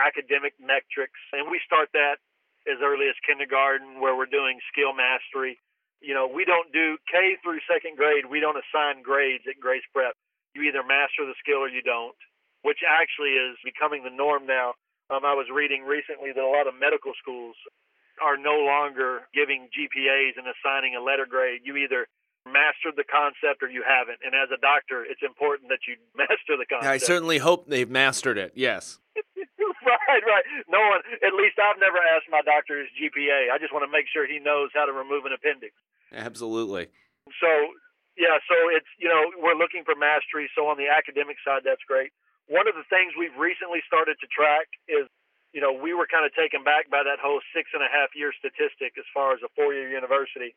academic 0.00 0.56
metrics, 0.56 1.20
and 1.32 1.50
we 1.50 1.60
start 1.64 1.92
that 1.92 2.22
as 2.66 2.80
early 2.80 3.08
as 3.08 3.16
kindergarten, 3.24 4.00
where 4.00 4.16
we're 4.16 4.30
doing 4.30 4.60
skill 4.72 4.92
mastery. 4.92 5.60
You 6.00 6.14
know, 6.14 6.28
we 6.28 6.44
don't 6.44 6.70
do 6.72 6.96
K 7.10 7.36
through 7.42 7.60
second 7.66 7.96
grade. 7.96 8.26
We 8.28 8.40
don't 8.40 8.56
assign 8.56 9.02
grades 9.02 9.44
at 9.48 9.58
Grace 9.58 9.84
Prep. 9.92 10.14
You 10.54 10.62
either 10.68 10.82
master 10.82 11.26
the 11.26 11.34
skill 11.42 11.64
or 11.64 11.68
you 11.68 11.82
don't, 11.82 12.16
which 12.62 12.80
actually 12.86 13.34
is 13.34 13.56
becoming 13.64 14.04
the 14.04 14.14
norm 14.14 14.46
now. 14.46 14.74
Um, 15.10 15.24
I 15.24 15.34
was 15.34 15.48
reading 15.48 15.82
recently 15.84 16.32
that 16.32 16.44
a 16.44 16.52
lot 16.52 16.68
of 16.68 16.76
medical 16.76 17.12
schools 17.18 17.56
are 18.20 18.36
no 18.36 18.60
longer 18.66 19.26
giving 19.34 19.68
GPAs 19.72 20.36
and 20.36 20.46
assigning 20.46 20.94
a 20.94 21.02
letter 21.02 21.26
grade. 21.26 21.62
You 21.64 21.76
either 21.76 22.06
mastered 22.48 22.96
the 22.96 23.04
concept 23.06 23.62
or 23.62 23.68
you 23.68 23.84
haven't. 23.86 24.18
And 24.24 24.34
as 24.34 24.48
a 24.50 24.60
doctor, 24.60 25.04
it's 25.04 25.22
important 25.22 25.68
that 25.68 25.84
you 25.86 25.96
master 26.16 26.56
the 26.56 26.66
concept. 26.66 26.90
I 26.90 26.98
certainly 26.98 27.38
hope 27.38 27.68
they've 27.68 27.88
mastered 27.88 28.38
it. 28.38 28.52
Yes. 28.56 28.98
right, 29.16 30.24
right. 30.24 30.46
No 30.68 30.80
one, 30.80 31.00
at 31.20 31.34
least 31.36 31.56
I've 31.60 31.80
never 31.80 31.98
asked 31.98 32.28
my 32.30 32.42
doctor 32.42 32.78
his 32.80 32.90
GPA. 32.96 33.52
I 33.52 33.58
just 33.58 33.72
want 33.72 33.84
to 33.84 33.92
make 33.92 34.06
sure 34.10 34.26
he 34.26 34.38
knows 34.38 34.70
how 34.74 34.86
to 34.86 34.92
remove 34.92 35.24
an 35.24 35.32
appendix. 35.32 35.74
Absolutely. 36.12 36.88
So, 37.40 37.50
Yeah, 38.16 38.40
so 38.48 38.56
it's 38.74 38.88
you 38.98 39.06
know 39.06 39.30
we're 39.38 39.54
looking 39.54 39.84
for 39.84 39.94
mastery. 39.94 40.50
So 40.56 40.66
on 40.66 40.76
the 40.76 40.88
academic 40.90 41.36
side, 41.44 41.62
that's 41.62 41.84
great. 41.86 42.10
One 42.48 42.66
of 42.66 42.74
the 42.74 42.86
things 42.88 43.12
we've 43.14 43.36
recently 43.36 43.84
started 43.86 44.16
to 44.24 44.26
track 44.32 44.66
is, 44.88 45.04
you 45.52 45.60
know, 45.60 45.70
we 45.70 45.92
were 45.92 46.08
kind 46.08 46.24
of 46.24 46.32
taken 46.32 46.64
back 46.64 46.88
by 46.88 47.04
that 47.04 47.20
whole 47.20 47.44
six 47.52 47.70
and 47.76 47.84
a 47.84 47.90
half 47.92 48.16
year 48.16 48.32
statistic 48.32 48.96
as 48.96 49.04
far 49.12 49.36
as 49.36 49.44
a 49.44 49.50
four 49.54 49.76
year 49.76 49.86
university. 49.92 50.56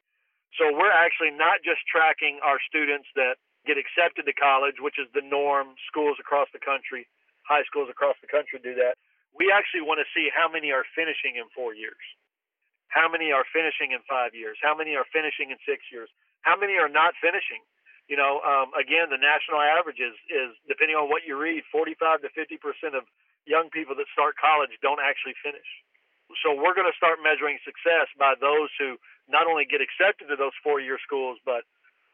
So 0.60 0.72
we're 0.72 0.92
actually 0.92 1.32
not 1.32 1.64
just 1.64 1.84
tracking 1.88 2.40
our 2.44 2.60
students 2.68 3.08
that 3.16 3.40
get 3.64 3.78
accepted 3.78 4.26
to 4.28 4.36
college, 4.36 4.82
which 4.82 5.00
is 5.00 5.08
the 5.14 5.24
norm. 5.24 5.78
Schools 5.88 6.18
across 6.20 6.50
the 6.52 6.60
country, 6.60 7.08
high 7.48 7.64
schools 7.68 7.88
across 7.88 8.18
the 8.20 8.28
country 8.28 8.60
do 8.60 8.76
that. 8.76 9.00
We 9.32 9.48
actually 9.54 9.88
want 9.88 10.04
to 10.04 10.08
see 10.12 10.28
how 10.28 10.52
many 10.52 10.76
are 10.76 10.84
finishing 10.92 11.40
in 11.40 11.48
four 11.56 11.72
years, 11.72 12.04
how 12.92 13.08
many 13.08 13.32
are 13.32 13.48
finishing 13.48 13.96
in 13.96 14.04
five 14.10 14.36
years, 14.36 14.60
how 14.60 14.76
many 14.76 14.96
are 15.00 15.08
finishing 15.08 15.56
in 15.56 15.58
six 15.64 15.88
years 15.88 16.12
how 16.42 16.58
many 16.58 16.78
are 16.78 16.90
not 16.90 17.14
finishing? 17.22 17.62
You 18.10 18.18
know, 18.18 18.42
um, 18.44 18.74
again, 18.76 19.08
the 19.08 19.22
national 19.22 19.62
average 19.62 20.02
is, 20.02 20.18
is 20.28 20.52
depending 20.68 20.98
on 20.98 21.08
what 21.08 21.24
you 21.24 21.38
read, 21.38 21.64
45 21.72 22.26
to 22.28 22.30
50 22.34 22.58
percent 22.58 22.94
of 22.98 23.08
young 23.46 23.70
people 23.72 23.96
that 23.96 24.10
start 24.12 24.36
college 24.38 24.74
don't 24.82 25.00
actually 25.00 25.38
finish. 25.40 25.66
So 26.44 26.56
we're 26.56 26.76
going 26.76 26.90
to 26.90 26.98
start 26.98 27.20
measuring 27.20 27.60
success 27.64 28.08
by 28.18 28.36
those 28.40 28.72
who 28.80 28.96
not 29.28 29.48
only 29.48 29.68
get 29.68 29.84
accepted 29.84 30.32
to 30.32 30.36
those 30.36 30.56
four-year 30.64 31.00
schools, 31.04 31.40
but 31.46 31.68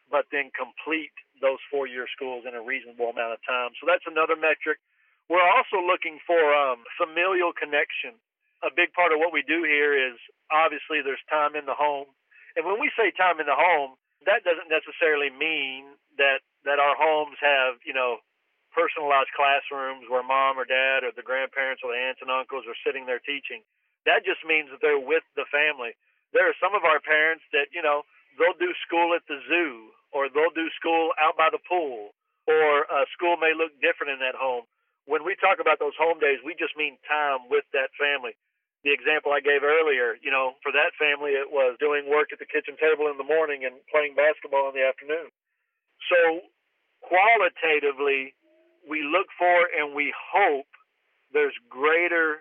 but 0.08 0.24
then 0.32 0.48
complete 0.56 1.12
those 1.44 1.60
four-year 1.68 2.08
schools 2.08 2.48
in 2.48 2.56
a 2.56 2.64
reasonable 2.64 3.12
amount 3.12 3.36
of 3.36 3.44
time. 3.44 3.76
So 3.76 3.84
that's 3.84 4.08
another 4.08 4.40
metric. 4.40 4.80
We're 5.28 5.44
also 5.44 5.84
looking 5.84 6.24
for 6.24 6.40
um, 6.56 6.88
familial 6.96 7.52
connection. 7.52 8.16
A 8.64 8.72
big 8.72 8.96
part 8.96 9.12
of 9.12 9.20
what 9.20 9.36
we 9.36 9.44
do 9.44 9.68
here 9.68 9.92
is 9.92 10.16
obviously 10.48 11.04
there's 11.04 11.22
time 11.28 11.60
in 11.60 11.68
the 11.68 11.76
home, 11.76 12.08
and 12.56 12.66
when 12.66 12.80
we 12.80 12.90
say 12.96 13.12
time 13.12 13.44
in 13.44 13.46
the 13.46 13.60
home, 13.60 14.00
that 14.26 14.48
doesn't 14.48 14.72
necessarily 14.72 15.30
mean 15.30 15.94
that 16.18 16.42
that 16.66 16.80
our 16.82 16.98
homes 16.98 17.38
have 17.44 17.78
you 17.86 17.94
know 17.94 18.24
personalized 18.74 19.34
classrooms 19.34 20.06
where 20.10 20.26
mom 20.26 20.58
or 20.58 20.66
dad 20.66 21.04
or 21.06 21.12
the 21.14 21.26
grandparents 21.26 21.82
or 21.84 21.94
the 21.94 22.00
aunts 22.00 22.22
and 22.22 22.30
uncles 22.30 22.66
are 22.66 22.78
sitting 22.86 23.06
there 23.06 23.22
teaching. 23.22 23.62
That 24.08 24.24
just 24.24 24.42
means 24.48 24.72
that 24.72 24.80
they're 24.80 25.02
with 25.02 25.28
the 25.36 25.46
family. 25.52 25.94
There 26.32 26.48
are 26.48 26.58
some 26.64 26.74
of 26.74 26.88
our 26.88 27.04
parents 27.04 27.44
that 27.52 27.70
you 27.76 27.84
know 27.84 28.08
they'll 28.40 28.58
do 28.58 28.72
school 28.88 29.14
at 29.14 29.28
the 29.28 29.38
zoo 29.46 29.92
or 30.16 30.32
they'll 30.32 30.56
do 30.56 30.72
school 30.80 31.12
out 31.20 31.36
by 31.36 31.52
the 31.52 31.62
pool 31.68 32.16
or 32.48 32.88
uh, 32.88 33.04
school 33.12 33.36
may 33.36 33.52
look 33.52 33.76
different 33.84 34.16
in 34.16 34.20
that 34.24 34.40
home. 34.40 34.64
When 35.04 35.24
we 35.28 35.36
talk 35.40 35.60
about 35.60 35.80
those 35.80 35.96
home 36.00 36.20
days, 36.20 36.40
we 36.44 36.56
just 36.56 36.76
mean 36.80 36.96
time 37.08 37.52
with 37.52 37.68
that 37.76 37.92
family 38.00 38.36
the 38.88 38.94
example 38.94 39.34
I 39.34 39.42
gave 39.42 39.68
earlier, 39.68 40.16
you 40.22 40.30
know, 40.30 40.56
for 40.62 40.72
that 40.72 40.94
family, 40.96 41.34
it 41.34 41.50
was 41.50 41.78
doing 41.80 42.06
work 42.08 42.30
at 42.32 42.40
the 42.40 42.48
kitchen 42.48 42.78
table 42.78 43.10
in 43.10 43.18
the 43.18 43.26
morning 43.26 43.66
and 43.66 43.76
playing 43.90 44.14
basketball 44.14 44.70
in 44.70 44.76
the 44.78 44.86
afternoon. 44.86 45.34
So, 46.08 46.48
qualitatively, 47.02 48.32
we 48.86 49.02
look 49.02 49.28
for 49.38 49.68
and 49.74 49.92
we 49.92 50.14
hope 50.14 50.70
there's 51.34 51.58
greater 51.70 52.37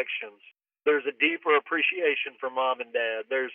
connections. 0.00 0.40
There's 0.88 1.04
a 1.04 1.12
deeper 1.12 1.56
appreciation 1.56 2.40
for 2.40 2.48
mom 2.48 2.80
and 2.80 2.92
dad. 2.92 3.28
There's 3.28 3.52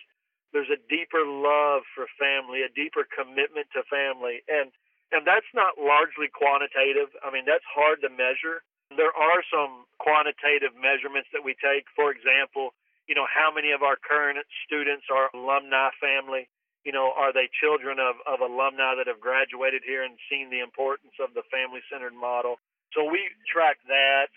there's 0.54 0.70
a 0.70 0.80
deeper 0.88 1.26
love 1.26 1.84
for 1.98 2.06
family, 2.16 2.62
a 2.62 2.72
deeper 2.72 3.04
commitment 3.10 3.68
to 3.74 3.82
family, 3.90 4.46
and 4.46 4.70
and 5.10 5.26
that's 5.26 5.50
not 5.58 5.82
largely 5.82 6.30
quantitative. 6.30 7.10
I 7.26 7.34
mean, 7.34 7.50
that's 7.50 7.66
hard 7.66 8.02
to 8.06 8.10
measure. 8.14 8.62
There 8.94 9.14
are 9.14 9.42
some 9.50 9.90
quantitative 9.98 10.78
measurements 10.78 11.30
that 11.34 11.42
we 11.42 11.58
take. 11.58 11.90
For 11.98 12.14
example, 12.14 12.78
you 13.10 13.18
know, 13.18 13.26
how 13.26 13.50
many 13.50 13.74
of 13.74 13.82
our 13.82 13.98
current 13.98 14.38
students 14.66 15.10
are 15.10 15.34
alumni 15.34 15.90
family? 15.98 16.46
You 16.86 16.94
know, 16.94 17.14
are 17.18 17.34
they 17.34 17.50
children 17.50 17.98
of, 17.98 18.22
of 18.30 18.46
alumni 18.46 18.94
that 18.94 19.10
have 19.10 19.18
graduated 19.18 19.82
here 19.82 20.06
and 20.06 20.22
seen 20.30 20.54
the 20.54 20.62
importance 20.62 21.18
of 21.18 21.34
the 21.34 21.42
family 21.50 21.82
centered 21.90 22.14
model? 22.14 22.62
So 22.94 23.02
we 23.02 23.26
track 23.50 23.82
that, 23.90 24.30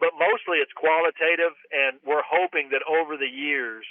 but 0.00 0.14
mostly 0.18 0.58
it's 0.62 0.72
qualitative, 0.72 1.54
and 1.70 1.98
we're 2.06 2.26
hoping 2.26 2.70
that 2.70 2.82
over 2.86 3.16
the 3.16 3.28
years, 3.28 3.84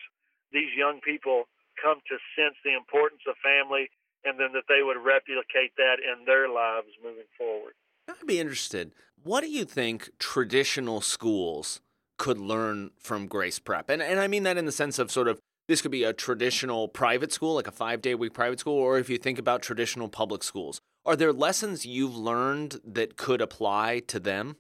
these 0.52 0.72
young 0.76 1.00
people 1.04 1.48
come 1.82 2.00
to 2.08 2.16
sense 2.36 2.56
the 2.64 2.76
importance 2.76 3.22
of 3.28 3.36
family 3.44 3.90
and 4.26 4.40
then 4.40 4.52
that 4.54 4.66
they 4.68 4.84
would 4.84 4.98
replicate 4.98 5.76
that 5.78 5.98
in 6.02 6.26
their 6.26 6.50
lives 6.50 6.88
moving 7.04 7.30
forward. 7.38 7.74
I'd 8.10 8.26
be 8.26 8.40
interested. 8.40 8.92
What 9.24 9.42
do 9.42 9.50
you 9.50 9.66
think 9.66 10.10
traditional 10.20 11.02
schools 11.02 11.82
could 12.18 12.40
learn 12.40 12.92
from 12.98 13.28
Grace 13.28 13.60
Prep? 13.60 13.90
And 13.90 14.02
and 14.02 14.20
I 14.20 14.28
mean 14.28 14.44
that 14.44 14.58
in 14.58 14.66
the 14.66 14.72
sense 14.72 14.98
of 15.00 15.12
sort 15.12 15.28
of 15.28 15.40
this 15.68 15.82
could 15.82 15.92
be 15.92 16.04
a 16.04 16.14
traditional 16.14 16.88
private 16.88 17.34
school, 17.34 17.56
like 17.56 17.68
a 17.68 17.72
five 17.72 18.02
day 18.02 18.16
week 18.16 18.34
private 18.34 18.60
school, 18.60 18.78
or 18.78 18.98
if 18.98 19.10
you 19.10 19.18
think 19.18 19.38
about 19.38 19.62
traditional 19.62 20.08
public 20.08 20.44
schools. 20.44 20.80
Are 21.06 21.16
there 21.16 21.34
lessons 21.34 21.86
you've 21.86 22.16
learned 22.16 22.82
that 22.84 23.18
could 23.18 23.42
apply 23.42 24.00
to 24.08 24.20
them? 24.20 24.58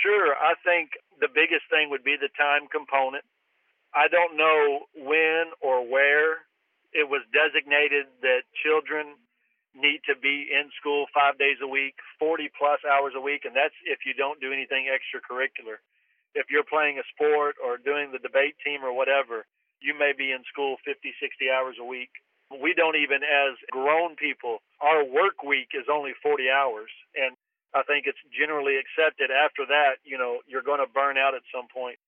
Sure. 0.00 0.32
I 0.36 0.56
think 0.64 0.96
the 1.20 1.28
biggest 1.28 1.68
thing 1.68 1.90
would 1.90 2.04
be 2.04 2.16
the 2.16 2.32
time 2.36 2.68
component. 2.72 3.24
I 3.92 4.08
don't 4.08 4.36
know 4.36 4.88
when 4.96 5.52
or 5.60 5.84
where 5.84 6.46
it 6.92 7.06
was 7.08 7.22
designated 7.34 8.06
that 8.22 8.48
children 8.64 9.18
need 9.74 10.02
to 10.08 10.18
be 10.18 10.50
in 10.50 10.70
school 10.78 11.06
five 11.14 11.38
days 11.38 11.58
a 11.62 11.68
week, 11.68 11.94
40 12.18 12.50
plus 12.58 12.80
hours 12.82 13.14
a 13.14 13.22
week, 13.22 13.46
and 13.46 13.54
that's 13.54 13.74
if 13.86 14.02
you 14.06 14.14
don't 14.14 14.40
do 14.40 14.50
anything 14.52 14.90
extracurricular. 14.90 15.78
If 16.34 16.50
you're 16.50 16.66
playing 16.66 16.98
a 16.98 17.06
sport 17.14 17.54
or 17.62 17.78
doing 17.78 18.10
the 18.10 18.22
debate 18.22 18.58
team 18.64 18.82
or 18.82 18.94
whatever, 18.94 19.46
you 19.82 19.94
may 19.98 20.12
be 20.16 20.30
in 20.30 20.42
school 20.50 20.76
50, 20.86 21.14
60 21.18 21.50
hours 21.50 21.76
a 21.78 21.86
week. 21.86 22.10
We 22.50 22.74
don't 22.74 22.98
even, 22.98 23.22
as 23.22 23.54
grown 23.70 24.16
people, 24.16 24.58
our 24.82 25.04
work 25.06 25.42
week 25.42 25.70
is 25.74 25.86
only 25.90 26.12
40 26.22 26.50
hours. 26.50 26.90
And 27.14 27.38
I 27.74 27.82
think 27.86 28.06
it's 28.10 28.20
generally 28.34 28.76
accepted 28.76 29.30
after 29.30 29.66
that, 29.70 30.02
you 30.02 30.18
know, 30.18 30.42
you're 30.46 30.66
going 30.66 30.82
to 30.82 30.90
burn 30.90 31.14
out 31.16 31.38
at 31.38 31.46
some 31.54 31.70
point. 31.70 31.98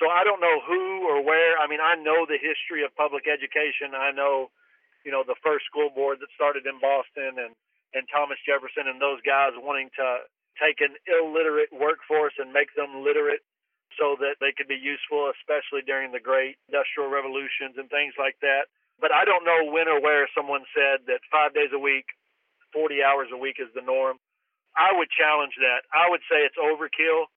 So 0.00 0.08
I 0.08 0.24
don't 0.24 0.40
know 0.40 0.58
who 0.64 1.04
or 1.04 1.20
where. 1.20 1.60
I 1.60 1.68
mean, 1.68 1.84
I 1.84 2.00
know 2.00 2.24
the 2.24 2.40
history 2.40 2.80
of 2.80 2.96
public 2.96 3.28
education. 3.28 3.92
I 3.92 4.10
know 4.10 4.48
you 5.04 5.10
know, 5.10 5.22
the 5.26 5.38
first 5.42 5.66
school 5.66 5.90
board 5.90 6.18
that 6.22 6.30
started 6.34 6.66
in 6.66 6.78
Boston 6.78 7.38
and, 7.38 7.54
and 7.94 8.06
Thomas 8.08 8.38
Jefferson 8.46 8.86
and 8.86 9.02
those 9.02 9.20
guys 9.26 9.54
wanting 9.58 9.90
to 9.98 10.26
take 10.58 10.78
an 10.80 10.94
illiterate 11.10 11.74
workforce 11.74 12.34
and 12.38 12.54
make 12.54 12.70
them 12.78 13.02
literate 13.02 13.42
so 13.98 14.16
that 14.22 14.40
they 14.40 14.54
could 14.56 14.70
be 14.70 14.78
useful, 14.78 15.28
especially 15.36 15.84
during 15.84 16.14
the 16.14 16.22
great 16.22 16.56
industrial 16.70 17.12
revolutions 17.12 17.76
and 17.76 17.90
things 17.92 18.16
like 18.16 18.38
that. 18.40 18.70
But 18.96 19.12
I 19.12 19.26
don't 19.26 19.44
know 19.44 19.68
when 19.68 19.90
or 19.90 20.00
where 20.00 20.30
someone 20.32 20.64
said 20.72 21.04
that 21.10 21.20
five 21.28 21.52
days 21.52 21.74
a 21.74 21.82
week, 21.82 22.06
40 22.72 23.04
hours 23.04 23.28
a 23.34 23.36
week 23.36 23.60
is 23.60 23.68
the 23.74 23.84
norm. 23.84 24.16
I 24.76 24.92
would 24.96 25.08
challenge 25.12 25.54
that. 25.60 25.84
I 25.92 26.08
would 26.08 26.24
say 26.30 26.44
it's 26.44 26.56
overkill. 26.56 27.28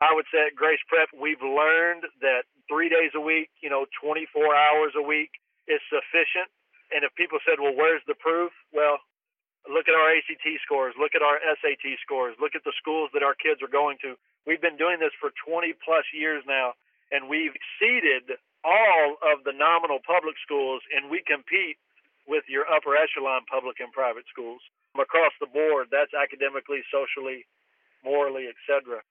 I 0.00 0.14
would 0.14 0.26
say 0.32 0.46
at 0.46 0.54
Grace 0.54 0.82
Prep, 0.88 1.08
we've 1.14 1.42
learned 1.42 2.04
that 2.20 2.44
three 2.68 2.88
days 2.88 3.12
a 3.14 3.20
week, 3.20 3.50
you 3.62 3.70
know, 3.70 3.86
24 4.02 4.54
hours 4.54 4.92
a 4.96 5.02
week 5.02 5.30
is 5.66 5.80
sufficient 5.90 6.50
and 6.94 7.02
if 7.02 7.14
people 7.18 7.42
said, 7.42 7.58
well, 7.58 7.74
where's 7.74 8.02
the 8.06 8.14
proof? 8.18 8.54
Well, 8.70 9.02
look 9.66 9.90
at 9.90 9.98
our 9.98 10.14
ACT 10.14 10.46
scores, 10.62 10.94
look 10.94 11.18
at 11.18 11.26
our 11.26 11.42
SAT 11.58 11.98
scores, 12.06 12.38
look 12.38 12.54
at 12.54 12.62
the 12.62 12.76
schools 12.76 13.10
that 13.14 13.26
our 13.26 13.34
kids 13.34 13.58
are 13.66 13.72
going 13.72 13.98
to. 14.06 14.14
We've 14.46 14.62
been 14.62 14.76
doing 14.76 15.02
this 15.02 15.14
for 15.18 15.34
20 15.42 15.74
plus 15.82 16.04
years 16.12 16.46
now, 16.46 16.78
and 17.10 17.26
we've 17.26 17.50
exceeded 17.56 18.38
all 18.62 19.18
of 19.26 19.42
the 19.44 19.52
nominal 19.52 19.98
public 20.04 20.36
schools, 20.38 20.82
and 20.94 21.10
we 21.10 21.24
compete 21.26 21.80
with 22.26 22.44
your 22.48 22.64
upper 22.68 22.96
echelon 22.96 23.44
public 23.50 23.80
and 23.80 23.92
private 23.92 24.24
schools 24.30 24.60
across 24.96 25.32
the 25.40 25.50
board. 25.50 25.88
That's 25.90 26.14
academically, 26.14 26.80
socially, 26.88 27.46
morally, 28.04 28.48
etc. 28.48 29.02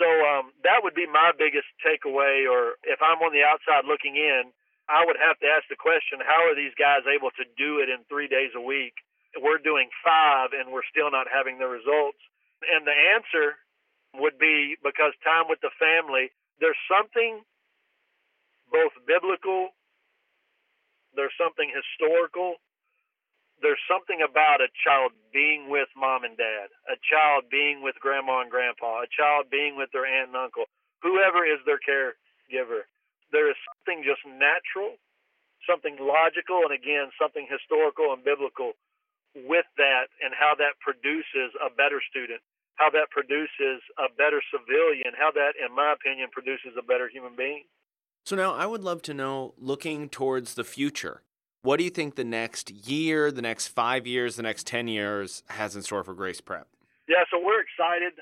So 0.00 0.08
um, 0.08 0.56
that 0.64 0.80
would 0.80 0.94
be 0.94 1.06
my 1.06 1.32
biggest 1.36 1.68
takeaway. 1.84 2.48
Or 2.48 2.80
if 2.84 3.00
I'm 3.02 3.20
on 3.20 3.32
the 3.32 3.44
outside 3.44 3.84
looking 3.84 4.16
in, 4.16 4.52
I 4.88 5.04
would 5.04 5.20
have 5.20 5.38
to 5.40 5.48
ask 5.48 5.68
the 5.68 5.78
question 5.78 6.20
how 6.24 6.48
are 6.48 6.56
these 6.56 6.74
guys 6.78 7.04
able 7.06 7.30
to 7.38 7.44
do 7.56 7.80
it 7.80 7.88
in 7.88 8.04
three 8.08 8.28
days 8.28 8.52
a 8.56 8.62
week? 8.62 8.94
We're 9.36 9.62
doing 9.62 9.88
five 10.04 10.52
and 10.52 10.72
we're 10.72 10.86
still 10.88 11.10
not 11.10 11.28
having 11.28 11.58
the 11.58 11.68
results. 11.68 12.20
And 12.62 12.86
the 12.86 12.94
answer 13.16 13.56
would 14.16 14.36
be 14.38 14.76
because 14.84 15.16
time 15.24 15.48
with 15.48 15.60
the 15.64 15.72
family, 15.80 16.30
there's 16.60 16.78
something 16.84 17.40
both 18.70 18.92
biblical, 19.08 19.72
historical, 21.72 22.60
there's 23.64 23.80
something 23.88 24.20
about 24.20 24.60
a 24.60 24.68
child 24.84 25.12
being 25.32 25.70
with 25.72 25.88
mom 25.96 26.24
and 26.24 26.36
dad, 26.36 26.68
a 26.86 27.00
child 27.00 27.48
being 27.50 27.82
with 27.82 27.96
grandma 27.98 28.44
and 28.44 28.50
grandpa, 28.50 29.02
a 29.02 29.10
child 29.10 29.50
being 29.50 29.76
with 29.76 29.90
their 29.92 30.06
aunt 30.06 30.28
and 30.28 30.36
uncle, 30.36 30.68
whoever 31.00 31.42
is 31.42 31.58
their 31.64 31.80
caregiver 31.80 32.86
there 33.32 33.48
is 33.48 33.56
something 33.66 34.04
just 34.04 34.20
natural, 34.28 35.00
something 35.64 35.96
logical, 35.98 36.62
and 36.68 36.72
again, 36.76 37.08
something 37.16 37.48
historical 37.48 38.12
and 38.12 38.22
biblical 38.22 38.76
with 39.34 39.64
that 39.80 40.12
and 40.20 40.36
how 40.36 40.52
that 40.60 40.76
produces 40.84 41.56
a 41.56 41.72
better 41.72 41.98
student, 42.04 42.44
how 42.76 42.92
that 42.92 43.08
produces 43.10 43.80
a 43.96 44.12
better 44.12 44.44
civilian, 44.52 45.16
how 45.16 45.32
that, 45.32 45.56
in 45.56 45.74
my 45.74 45.96
opinion, 45.96 46.28
produces 46.30 46.76
a 46.78 46.84
better 46.84 47.08
human 47.08 47.32
being. 47.34 47.64
So 48.28 48.36
now 48.36 48.54
I 48.54 48.68
would 48.68 48.84
love 48.84 49.02
to 49.08 49.14
know, 49.14 49.54
looking 49.58 50.08
towards 50.08 50.54
the 50.54 50.62
future, 50.62 51.24
What 51.62 51.78
do 51.78 51.84
you 51.84 51.94
think 51.94 52.16
the 52.16 52.26
next 52.26 52.72
year, 52.72 53.30
the 53.30 53.40
next 53.40 53.68
five 53.68 54.04
years, 54.04 54.34
the 54.34 54.42
next 54.42 54.66
10 54.66 54.88
years 54.88 55.44
has 55.46 55.76
in 55.76 55.82
store 55.82 56.02
for 56.02 56.12
Grace 56.12 56.40
Prep? 56.40 56.66
Yeah, 57.06 57.22
so 57.30 57.38
we're 57.38 57.62
excited. 57.62 58.18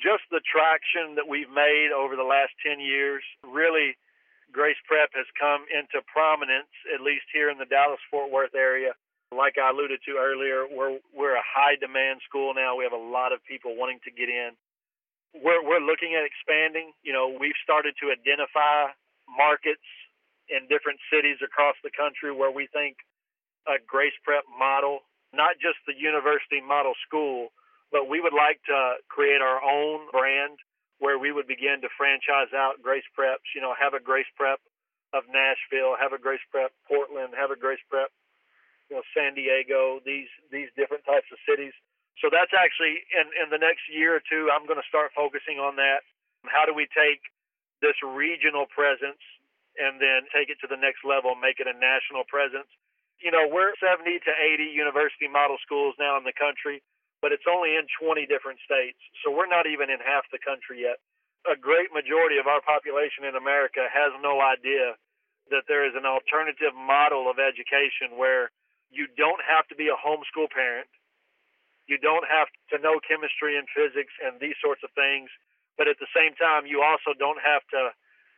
Just 0.00 0.24
the 0.32 0.40
traction 0.48 1.12
that 1.20 1.28
we've 1.28 1.52
made 1.52 1.92
over 1.92 2.16
the 2.16 2.24
last 2.24 2.56
10 2.64 2.80
years, 2.80 3.20
really, 3.44 4.00
Grace 4.48 4.80
Prep 4.88 5.12
has 5.12 5.28
come 5.36 5.68
into 5.68 6.00
prominence, 6.08 6.72
at 6.88 7.04
least 7.04 7.28
here 7.36 7.52
in 7.52 7.60
the 7.60 7.68
Dallas 7.68 8.00
Fort 8.10 8.32
Worth 8.32 8.56
area. 8.56 8.96
Like 9.28 9.60
I 9.60 9.68
alluded 9.68 10.00
to 10.08 10.16
earlier, 10.16 10.64
we're, 10.64 11.04
we're 11.12 11.36
a 11.36 11.44
high 11.44 11.76
demand 11.76 12.24
school 12.24 12.56
now. 12.56 12.80
We 12.80 12.84
have 12.88 12.96
a 12.96 13.08
lot 13.12 13.36
of 13.36 13.44
people 13.44 13.76
wanting 13.76 14.00
to 14.08 14.10
get 14.10 14.32
in. 14.32 14.56
We're, 15.36 15.60
we're 15.60 15.84
looking 15.84 16.16
at 16.16 16.24
expanding. 16.24 16.96
You 17.04 17.12
know, 17.12 17.28
we've 17.28 17.60
started 17.60 17.92
to 18.00 18.08
identify 18.08 18.96
markets 19.28 19.84
in 20.50 20.66
different 20.66 20.98
cities 21.08 21.38
across 21.40 21.78
the 21.86 21.94
country 21.94 22.34
where 22.34 22.50
we 22.50 22.66
think 22.74 22.98
a 23.70 23.78
Grace 23.86 24.16
Prep 24.26 24.44
model, 24.50 25.06
not 25.32 25.56
just 25.62 25.78
the 25.86 25.94
university 25.94 26.58
model 26.60 26.92
school, 27.06 27.54
but 27.94 28.10
we 28.10 28.20
would 28.20 28.34
like 28.34 28.58
to 28.66 28.98
create 29.08 29.42
our 29.42 29.62
own 29.62 30.10
brand 30.10 30.58
where 30.98 31.18
we 31.18 31.32
would 31.32 31.48
begin 31.48 31.80
to 31.80 31.88
franchise 31.96 32.52
out 32.54 32.82
Grace 32.82 33.06
Preps, 33.16 33.46
you 33.56 33.60
know, 33.60 33.74
have 33.74 33.94
a 33.94 34.02
Grace 34.02 34.28
Prep 34.36 34.60
of 35.16 35.24
Nashville, 35.32 35.96
have 35.98 36.12
a 36.12 36.20
Grace 36.20 36.44
Prep 36.52 36.70
Portland, 36.86 37.34
have 37.34 37.50
a 37.50 37.58
Grace 37.58 37.82
Prep, 37.88 38.12
you 38.90 38.96
know, 38.96 39.02
San 39.16 39.34
Diego, 39.34 39.98
these 40.04 40.28
these 40.52 40.68
different 40.76 41.02
types 41.08 41.26
of 41.32 41.38
cities. 41.48 41.72
So 42.20 42.28
that's 42.28 42.52
actually 42.52 43.00
in 43.16 43.26
in 43.42 43.48
the 43.50 43.58
next 43.58 43.88
year 43.90 44.14
or 44.14 44.22
two 44.22 44.52
I'm 44.52 44.68
going 44.68 44.78
to 44.78 44.90
start 44.92 45.10
focusing 45.16 45.58
on 45.58 45.74
that. 45.80 46.04
How 46.46 46.68
do 46.68 46.76
we 46.76 46.86
take 46.92 47.24
this 47.80 47.96
regional 48.04 48.68
presence 48.68 49.20
and 49.78 50.02
then 50.02 50.26
take 50.34 50.50
it 50.50 50.58
to 50.64 50.68
the 50.68 50.78
next 50.78 51.06
level 51.06 51.36
make 51.38 51.62
it 51.62 51.70
a 51.70 51.76
national 51.76 52.26
presence. 52.26 52.68
You 53.20 53.30
know, 53.30 53.44
we're 53.46 53.76
70 53.76 54.02
to 54.02 54.32
80 54.32 54.64
university 54.72 55.28
model 55.28 55.60
schools 55.60 55.94
now 56.00 56.16
in 56.16 56.24
the 56.24 56.34
country, 56.34 56.80
but 57.20 57.36
it's 57.36 57.46
only 57.46 57.76
in 57.76 57.84
20 58.00 58.24
different 58.24 58.58
states. 58.64 58.98
So 59.20 59.28
we're 59.28 59.50
not 59.50 59.68
even 59.68 59.92
in 59.92 60.00
half 60.00 60.24
the 60.32 60.40
country 60.40 60.88
yet. 60.88 60.98
A 61.44 61.56
great 61.56 61.92
majority 61.92 62.40
of 62.40 62.48
our 62.48 62.64
population 62.64 63.28
in 63.28 63.36
America 63.36 63.84
has 63.92 64.12
no 64.24 64.40
idea 64.40 64.96
that 65.52 65.68
there 65.68 65.84
is 65.84 65.92
an 65.96 66.08
alternative 66.08 66.72
model 66.72 67.28
of 67.28 67.36
education 67.36 68.16
where 68.16 68.48
you 68.88 69.06
don't 69.16 69.40
have 69.44 69.68
to 69.68 69.76
be 69.76 69.88
a 69.88 69.98
homeschool 69.98 70.48
parent. 70.50 70.88
You 71.86 71.98
don't 71.98 72.26
have 72.26 72.48
to 72.70 72.78
know 72.78 73.00
chemistry 73.02 73.58
and 73.58 73.66
physics 73.70 74.12
and 74.22 74.38
these 74.40 74.56
sorts 74.62 74.82
of 74.82 74.90
things. 74.94 75.28
But 75.76 75.88
at 75.88 75.98
the 75.98 76.10
same 76.14 76.36
time, 76.36 76.66
you 76.66 76.82
also 76.82 77.16
don't 77.16 77.40
have 77.40 77.64
to 77.72 77.90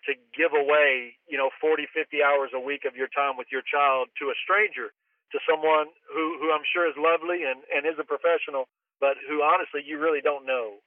to 0.06 0.18
give 0.34 0.52
away, 0.52 1.14
you 1.30 1.38
know, 1.38 1.50
40, 1.60 1.86
50 1.94 2.22
hours 2.22 2.50
a 2.54 2.60
week 2.60 2.82
of 2.84 2.96
your 2.96 3.08
time 3.08 3.38
with 3.38 3.48
your 3.50 3.62
child 3.62 4.10
to 4.18 4.34
a 4.34 4.36
stranger, 4.42 4.90
to 5.30 5.38
someone 5.46 5.90
who, 6.10 6.38
who 6.42 6.50
I'm 6.50 6.66
sure 6.66 6.88
is 6.88 6.98
lovely 6.98 7.46
and, 7.46 7.62
and 7.70 7.86
is 7.86 7.98
a 7.98 8.06
professional, 8.06 8.66
but 9.00 9.14
who 9.28 9.42
honestly 9.42 9.82
you 9.86 9.98
really 9.98 10.20
don't 10.20 10.46
know. 10.46 10.82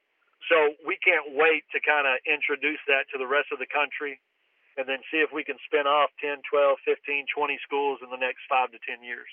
So 0.52 0.76
we 0.86 1.00
can't 1.00 1.34
wait 1.34 1.64
to 1.72 1.80
kind 1.80 2.06
of 2.06 2.20
introduce 2.28 2.80
that 2.86 3.08
to 3.12 3.18
the 3.18 3.26
rest 3.26 3.50
of 3.50 3.58
the 3.58 3.66
country 3.66 4.20
and 4.76 4.86
then 4.86 5.00
see 5.10 5.18
if 5.18 5.32
we 5.32 5.42
can 5.42 5.56
spin 5.64 5.88
off 5.88 6.10
10, 6.20 6.44
12, 6.44 6.78
15, 6.84 7.26
20 7.34 7.58
schools 7.64 7.98
in 8.04 8.10
the 8.10 8.20
next 8.20 8.44
five 8.48 8.70
to 8.70 8.78
10 8.86 9.02
years. 9.02 9.28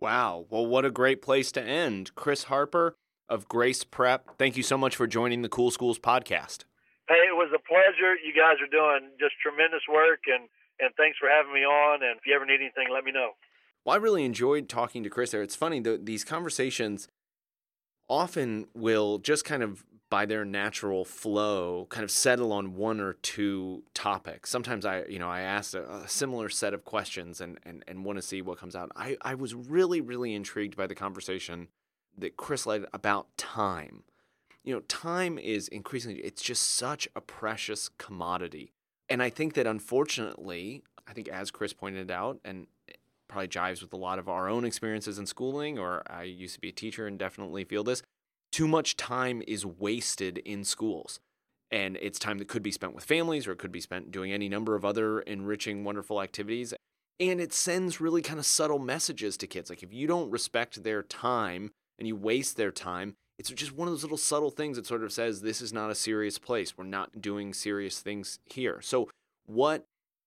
Wow. 0.00 0.46
Well, 0.50 0.66
what 0.66 0.84
a 0.84 0.90
great 0.90 1.22
place 1.22 1.52
to 1.52 1.62
end. 1.62 2.14
Chris 2.14 2.44
Harper 2.44 2.96
of 3.28 3.48
Grace 3.48 3.84
Prep, 3.84 4.36
thank 4.38 4.56
you 4.56 4.62
so 4.62 4.76
much 4.76 4.96
for 4.96 5.06
joining 5.06 5.42
the 5.42 5.48
Cool 5.48 5.70
Schools 5.70 5.98
podcast. 5.98 6.64
Hey, 7.10 7.26
it 7.26 7.34
was 7.34 7.50
a 7.50 7.58
pleasure. 7.58 8.14
You 8.22 8.30
guys 8.30 8.62
are 8.62 8.70
doing 8.70 9.10
just 9.18 9.34
tremendous 9.42 9.82
work, 9.90 10.30
and 10.30 10.46
and 10.78 10.94
thanks 10.96 11.18
for 11.18 11.28
having 11.28 11.52
me 11.52 11.66
on. 11.66 12.04
And 12.06 12.16
if 12.16 12.24
you 12.24 12.34
ever 12.34 12.46
need 12.46 12.62
anything, 12.62 12.86
let 12.86 13.02
me 13.02 13.10
know. 13.10 13.32
Well, 13.84 13.94
I 13.94 13.98
really 13.98 14.24
enjoyed 14.24 14.68
talking 14.68 15.02
to 15.02 15.10
Chris 15.10 15.32
there. 15.32 15.42
It's 15.42 15.56
funny 15.56 15.80
that 15.80 16.06
these 16.06 16.22
conversations 16.22 17.08
often 18.08 18.68
will 18.74 19.18
just 19.18 19.44
kind 19.44 19.64
of 19.64 19.84
by 20.08 20.24
their 20.24 20.44
natural 20.44 21.04
flow 21.04 21.86
kind 21.90 22.04
of 22.04 22.10
settle 22.12 22.52
on 22.52 22.74
one 22.74 23.00
or 23.00 23.14
two 23.14 23.82
topics. 23.92 24.50
Sometimes 24.50 24.84
I, 24.84 25.04
you 25.04 25.18
know, 25.18 25.28
I 25.28 25.40
ask 25.40 25.74
a, 25.74 26.02
a 26.04 26.08
similar 26.08 26.48
set 26.48 26.74
of 26.74 26.84
questions 26.84 27.40
and, 27.40 27.58
and, 27.64 27.84
and 27.86 28.04
want 28.04 28.18
to 28.18 28.22
see 28.22 28.42
what 28.42 28.58
comes 28.58 28.74
out. 28.74 28.90
I, 28.96 29.16
I 29.22 29.34
was 29.34 29.54
really, 29.54 30.00
really 30.00 30.34
intrigued 30.34 30.76
by 30.76 30.88
the 30.88 30.96
conversation 30.96 31.68
that 32.18 32.36
Chris 32.36 32.66
led 32.66 32.86
about 32.92 33.36
time 33.36 34.02
you 34.64 34.74
know, 34.74 34.80
time 34.80 35.38
is 35.38 35.68
increasingly, 35.68 36.20
it's 36.20 36.42
just 36.42 36.62
such 36.62 37.08
a 37.16 37.20
precious 37.20 37.88
commodity. 37.98 38.72
And 39.08 39.22
I 39.22 39.30
think 39.30 39.54
that 39.54 39.66
unfortunately, 39.66 40.82
I 41.06 41.12
think 41.12 41.28
as 41.28 41.50
Chris 41.50 41.72
pointed 41.72 42.10
out, 42.10 42.38
and 42.44 42.66
probably 43.28 43.48
jives 43.48 43.80
with 43.80 43.92
a 43.92 43.96
lot 43.96 44.18
of 44.18 44.28
our 44.28 44.48
own 44.48 44.64
experiences 44.64 45.18
in 45.18 45.26
schooling, 45.26 45.78
or 45.78 46.02
I 46.08 46.24
used 46.24 46.54
to 46.54 46.60
be 46.60 46.68
a 46.68 46.72
teacher 46.72 47.06
and 47.06 47.18
definitely 47.18 47.64
feel 47.64 47.84
this, 47.84 48.02
too 48.52 48.66
much 48.68 48.96
time 48.96 49.42
is 49.46 49.64
wasted 49.64 50.38
in 50.38 50.64
schools. 50.64 51.20
And 51.70 51.96
it's 52.02 52.18
time 52.18 52.38
that 52.38 52.48
could 52.48 52.64
be 52.64 52.72
spent 52.72 52.94
with 52.94 53.04
families 53.04 53.46
or 53.46 53.52
it 53.52 53.58
could 53.58 53.70
be 53.70 53.80
spent 53.80 54.10
doing 54.10 54.32
any 54.32 54.48
number 54.48 54.74
of 54.74 54.84
other 54.84 55.20
enriching, 55.20 55.84
wonderful 55.84 56.20
activities. 56.20 56.74
And 57.20 57.40
it 57.40 57.52
sends 57.52 58.00
really 58.00 58.22
kind 58.22 58.40
of 58.40 58.46
subtle 58.46 58.80
messages 58.80 59.36
to 59.36 59.46
kids. 59.46 59.70
Like 59.70 59.84
if 59.84 59.92
you 59.92 60.08
don't 60.08 60.30
respect 60.30 60.82
their 60.82 61.02
time 61.04 61.70
and 61.98 62.08
you 62.08 62.16
waste 62.16 62.56
their 62.56 62.72
time, 62.72 63.14
it's 63.40 63.48
just 63.48 63.74
one 63.74 63.88
of 63.88 63.92
those 63.92 64.02
little 64.02 64.18
subtle 64.18 64.50
things 64.50 64.76
that 64.76 64.86
sort 64.86 65.02
of 65.02 65.10
says 65.14 65.40
this 65.40 65.62
is 65.62 65.72
not 65.72 65.90
a 65.90 65.94
serious 65.94 66.36
place. 66.38 66.76
We're 66.76 66.84
not 66.84 67.22
doing 67.22 67.54
serious 67.54 67.98
things 68.00 68.38
here. 68.44 68.82
So, 68.82 69.08
what 69.46 69.86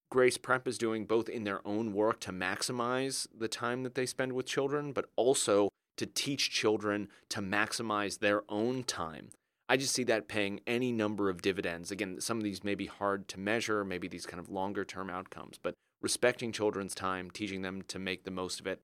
Grace 0.09 0.39
Prep 0.39 0.67
is 0.67 0.79
doing, 0.79 1.05
both 1.05 1.29
in 1.29 1.43
their 1.43 1.65
own 1.65 1.93
work 1.93 2.19
to 2.21 2.31
maximize 2.31 3.27
the 3.37 3.47
time 3.47 3.83
that 3.83 3.93
they 3.93 4.07
spend 4.07 4.33
with 4.33 4.47
children, 4.47 4.93
but 4.93 5.05
also 5.15 5.69
to 5.97 6.07
teach 6.07 6.49
children 6.49 7.07
to 7.29 7.39
maximize 7.39 8.17
their 8.17 8.41
own 8.49 8.81
time. 8.83 9.29
I 9.69 9.77
just 9.77 9.93
see 9.93 10.03
that 10.05 10.27
paying 10.27 10.61
any 10.65 10.91
number 10.91 11.29
of 11.29 11.43
dividends. 11.43 11.91
Again, 11.91 12.19
some 12.19 12.39
of 12.39 12.43
these 12.43 12.63
may 12.63 12.73
be 12.73 12.87
hard 12.87 13.27
to 13.27 13.39
measure, 13.39 13.85
maybe 13.85 14.07
these 14.07 14.25
kind 14.25 14.39
of 14.39 14.49
longer 14.49 14.83
term 14.83 15.11
outcomes, 15.11 15.59
but 15.61 15.75
respecting 16.01 16.51
children's 16.51 16.95
time, 16.95 17.29
teaching 17.29 17.61
them 17.61 17.83
to 17.89 17.99
make 17.99 18.23
the 18.23 18.31
most 18.31 18.59
of 18.59 18.65
it, 18.65 18.81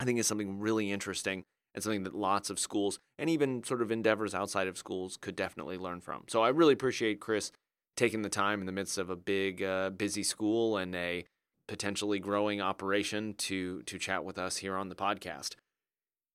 I 0.00 0.06
think 0.06 0.18
is 0.18 0.26
something 0.26 0.58
really 0.58 0.90
interesting 0.90 1.44
and 1.74 1.82
something 1.82 2.04
that 2.04 2.14
lots 2.14 2.50
of 2.50 2.58
schools 2.58 2.98
and 3.18 3.30
even 3.30 3.64
sort 3.64 3.82
of 3.82 3.90
endeavors 3.90 4.34
outside 4.34 4.66
of 4.66 4.76
schools 4.76 5.16
could 5.16 5.36
definitely 5.36 5.78
learn 5.78 6.00
from. 6.00 6.24
So 6.28 6.42
I 6.42 6.48
really 6.48 6.74
appreciate 6.74 7.20
Chris 7.20 7.52
taking 7.96 8.22
the 8.22 8.28
time 8.28 8.60
in 8.60 8.66
the 8.66 8.72
midst 8.72 8.98
of 8.98 9.10
a 9.10 9.16
big, 9.16 9.62
uh, 9.62 9.90
busy 9.90 10.22
school 10.22 10.76
and 10.76 10.94
a 10.94 11.24
potentially 11.68 12.18
growing 12.18 12.60
operation 12.60 13.34
to 13.34 13.82
to 13.84 13.98
chat 13.98 14.24
with 14.24 14.38
us 14.38 14.58
here 14.58 14.76
on 14.76 14.88
the 14.88 14.94
podcast. 14.94 15.54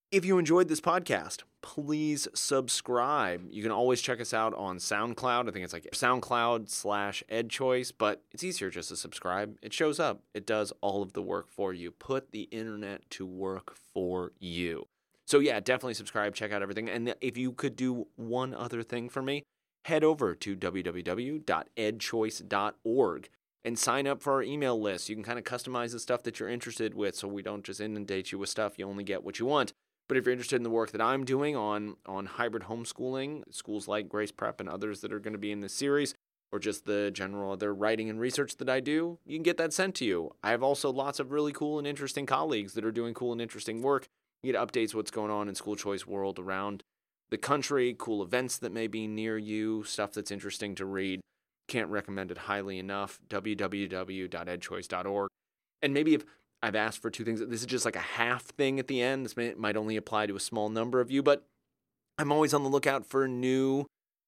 If 0.10 0.24
you 0.24 0.40
enjoyed 0.40 0.70
this 0.70 0.80
podcast, 0.80 1.44
please 1.62 2.30
subscribe. 2.34 3.46
You 3.52 3.62
can 3.62 3.74
always 3.74 4.02
check 4.02 4.22
us 4.22 4.34
out 4.34 4.54
on 4.54 4.78
SoundCloud. 4.78 5.50
I 5.50 5.52
think 5.52 5.66
it's 5.66 5.74
like 5.74 5.90
SoundCloud 5.92 6.70
slash 6.70 7.24
EdChoice, 7.30 7.92
but 7.98 8.24
it's 8.32 8.44
easier 8.44 8.70
just 8.70 8.88
to 8.88 8.96
subscribe. 8.96 9.58
It 9.62 9.74
shows 9.74 10.00
up, 10.00 10.22
it 10.34 10.48
does 10.48 10.72
all 10.80 11.04
of 11.04 11.12
the 11.12 11.22
work 11.22 11.50
for 11.50 11.74
you. 11.74 11.92
Put 11.92 12.32
the 12.32 12.44
internet 12.44 13.10
to 13.12 13.26
work 13.26 13.76
for 13.94 14.32
you. 14.40 14.88
So 15.28 15.40
yeah, 15.40 15.60
definitely 15.60 15.96
subscribe, 15.96 16.36
check 16.36 16.54
out 16.54 16.62
everything. 16.62 16.90
And 16.90 17.14
if 17.20 17.36
you 17.38 17.52
could 17.52 17.76
do 17.76 18.08
one 18.16 18.54
other 18.54 18.82
thing 18.82 19.10
for 19.10 19.22
me, 19.22 19.44
head 19.86 20.04
over 20.04 20.34
to 20.36 20.56
www.edchoice.org 20.56 23.30
and 23.66 23.78
sign 23.78 24.08
up 24.08 24.22
for 24.22 24.34
our 24.34 24.44
email 24.44 24.80
list. 24.80 25.10
You 25.10 25.16
can 25.16 25.26
kind 25.26 25.38
of 25.38 25.44
customize 25.44 25.92
the 25.92 26.00
stuff 26.00 26.24
that 26.24 26.40
you're 26.40 26.48
interested 26.48 26.94
with 26.94 27.16
so 27.16 27.28
we 27.28 27.42
don't 27.42 27.66
just 27.66 27.82
inundate 27.82 28.32
you 28.32 28.40
with 28.40 28.48
stuff. 28.50 28.80
You 28.80 28.88
only 28.88 29.04
get 29.04 29.26
what 29.26 29.40
you 29.40 29.46
want. 29.46 29.74
But 30.08 30.16
if 30.16 30.26
you're 30.26 30.32
interested 30.32 30.56
in 30.56 30.64
the 30.64 30.70
work 30.70 30.92
that 30.92 31.02
I'm 31.02 31.26
doing 31.26 31.58
on 31.58 31.98
on 32.06 32.28
hybrid 32.28 32.64
homeschooling, 32.64 33.54
schools 33.54 33.90
like 33.90 34.08
Grace 34.08 34.32
Prep 34.32 34.62
and 34.62 34.70
others 34.70 35.02
that 35.02 35.12
are 35.12 35.20
going 35.20 35.34
to 35.34 35.38
be 35.38 35.52
in 35.52 35.60
this 35.60 35.74
series, 35.74 36.14
or 36.54 36.60
just 36.60 36.86
the 36.86 37.12
general 37.12 37.52
other 37.52 37.76
writing 37.76 38.10
and 38.10 38.18
research 38.18 38.56
that 38.58 38.70
I 38.70 38.80
do, 38.80 39.20
you 39.26 39.36
can 39.36 39.44
get 39.44 39.58
that 39.58 39.74
sent 39.74 39.96
to 39.96 40.06
you. 40.06 40.34
I 40.42 40.52
have 40.52 40.64
also 40.64 40.90
lots 40.90 41.20
of 41.20 41.34
really 41.34 41.52
cool 41.52 41.78
and 41.78 41.86
interesting 41.86 42.26
colleagues 42.26 42.72
that 42.74 42.86
are 42.86 42.92
doing 42.92 43.14
cool 43.14 43.34
and 43.34 43.42
interesting 43.42 43.82
work 43.82 44.08
you 44.48 44.54
get 44.54 44.62
updates 44.62 44.96
what's 44.96 45.12
going 45.12 45.32
on 45.32 45.50
in 45.50 45.56
school 45.56 45.76
choice 45.76 46.08
world 46.08 46.40
around 46.40 46.84
the 47.30 47.38
country, 47.38 47.96
cool 47.98 48.24
events 48.24 48.58
that 48.60 48.72
may 48.72 48.88
be 48.88 49.08
near 49.08 49.38
you, 49.38 49.84
stuff 49.84 50.14
that's 50.14 50.32
interesting 50.32 50.76
to 50.76 50.86
read. 50.86 51.20
Can't 51.68 51.90
recommend 51.90 52.32
it 52.32 52.38
highly 52.38 52.80
enough. 52.80 53.20
www.edchoice.org. 53.30 55.30
And 55.82 55.94
maybe 55.94 56.14
if 56.14 56.24
I've 56.64 56.76
asked 56.76 57.02
for 57.02 57.10
two 57.10 57.26
things, 57.26 57.42
this 57.42 57.60
is 57.60 57.66
just 57.66 57.86
like 57.86 57.98
a 57.98 58.00
half 58.00 58.44
thing 58.44 58.80
at 58.80 58.88
the 58.88 59.02
end. 59.02 59.26
This 59.26 59.36
may, 59.36 59.54
might 59.56 59.76
only 59.76 59.98
apply 59.98 60.28
to 60.28 60.36
a 60.36 60.40
small 60.40 60.70
number 60.70 61.02
of 61.02 61.12
you, 61.12 61.22
but 61.22 61.46
I'm 62.18 62.32
always 62.32 62.54
on 62.54 62.64
the 62.64 62.70
lookout 62.70 63.06
for 63.06 63.28
new 63.28 63.86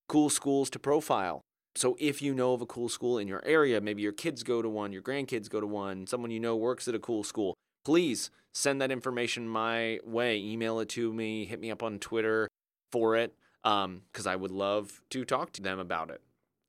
cool 0.09 0.29
schools 0.29 0.69
to 0.71 0.79
profile. 0.79 1.41
So 1.75 1.95
if 1.99 2.21
you 2.21 2.33
know 2.33 2.53
of 2.53 2.61
a 2.61 2.65
cool 2.65 2.89
school 2.89 3.17
in 3.17 3.27
your 3.27 3.45
area, 3.45 3.79
maybe 3.79 4.01
your 4.01 4.11
kids 4.11 4.43
go 4.43 4.61
to 4.61 4.67
one, 4.67 4.91
your 4.91 5.01
grandkids 5.01 5.49
go 5.49 5.61
to 5.61 5.67
one, 5.67 6.07
someone 6.07 6.31
you 6.31 6.39
know 6.39 6.57
works 6.57 6.87
at 6.87 6.95
a 6.95 6.99
cool 6.99 7.23
school, 7.23 7.55
please 7.83 8.31
send 8.53 8.81
that 8.81 8.91
information 8.91 9.47
my 9.47 9.99
way. 10.03 10.37
Email 10.37 10.79
it 10.79 10.89
to 10.89 11.13
me, 11.13 11.45
hit 11.45 11.59
me 11.59 11.71
up 11.71 11.83
on 11.83 11.99
Twitter 11.99 12.47
for 12.91 13.15
it, 13.15 13.35
because 13.63 13.85
um, 13.85 14.27
I 14.27 14.35
would 14.35 14.51
love 14.51 15.01
to 15.11 15.25
talk 15.25 15.51
to 15.53 15.61
them 15.61 15.79
about 15.79 16.09
it. 16.09 16.21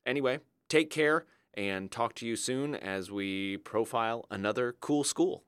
Anyway, 0.05 0.39
take 0.69 0.89
care 0.89 1.25
and 1.53 1.91
talk 1.91 2.13
to 2.15 2.25
you 2.25 2.35
soon 2.35 2.75
as 2.75 3.11
we 3.11 3.57
profile 3.57 4.25
another 4.29 4.75
cool 4.79 5.03
school. 5.03 5.43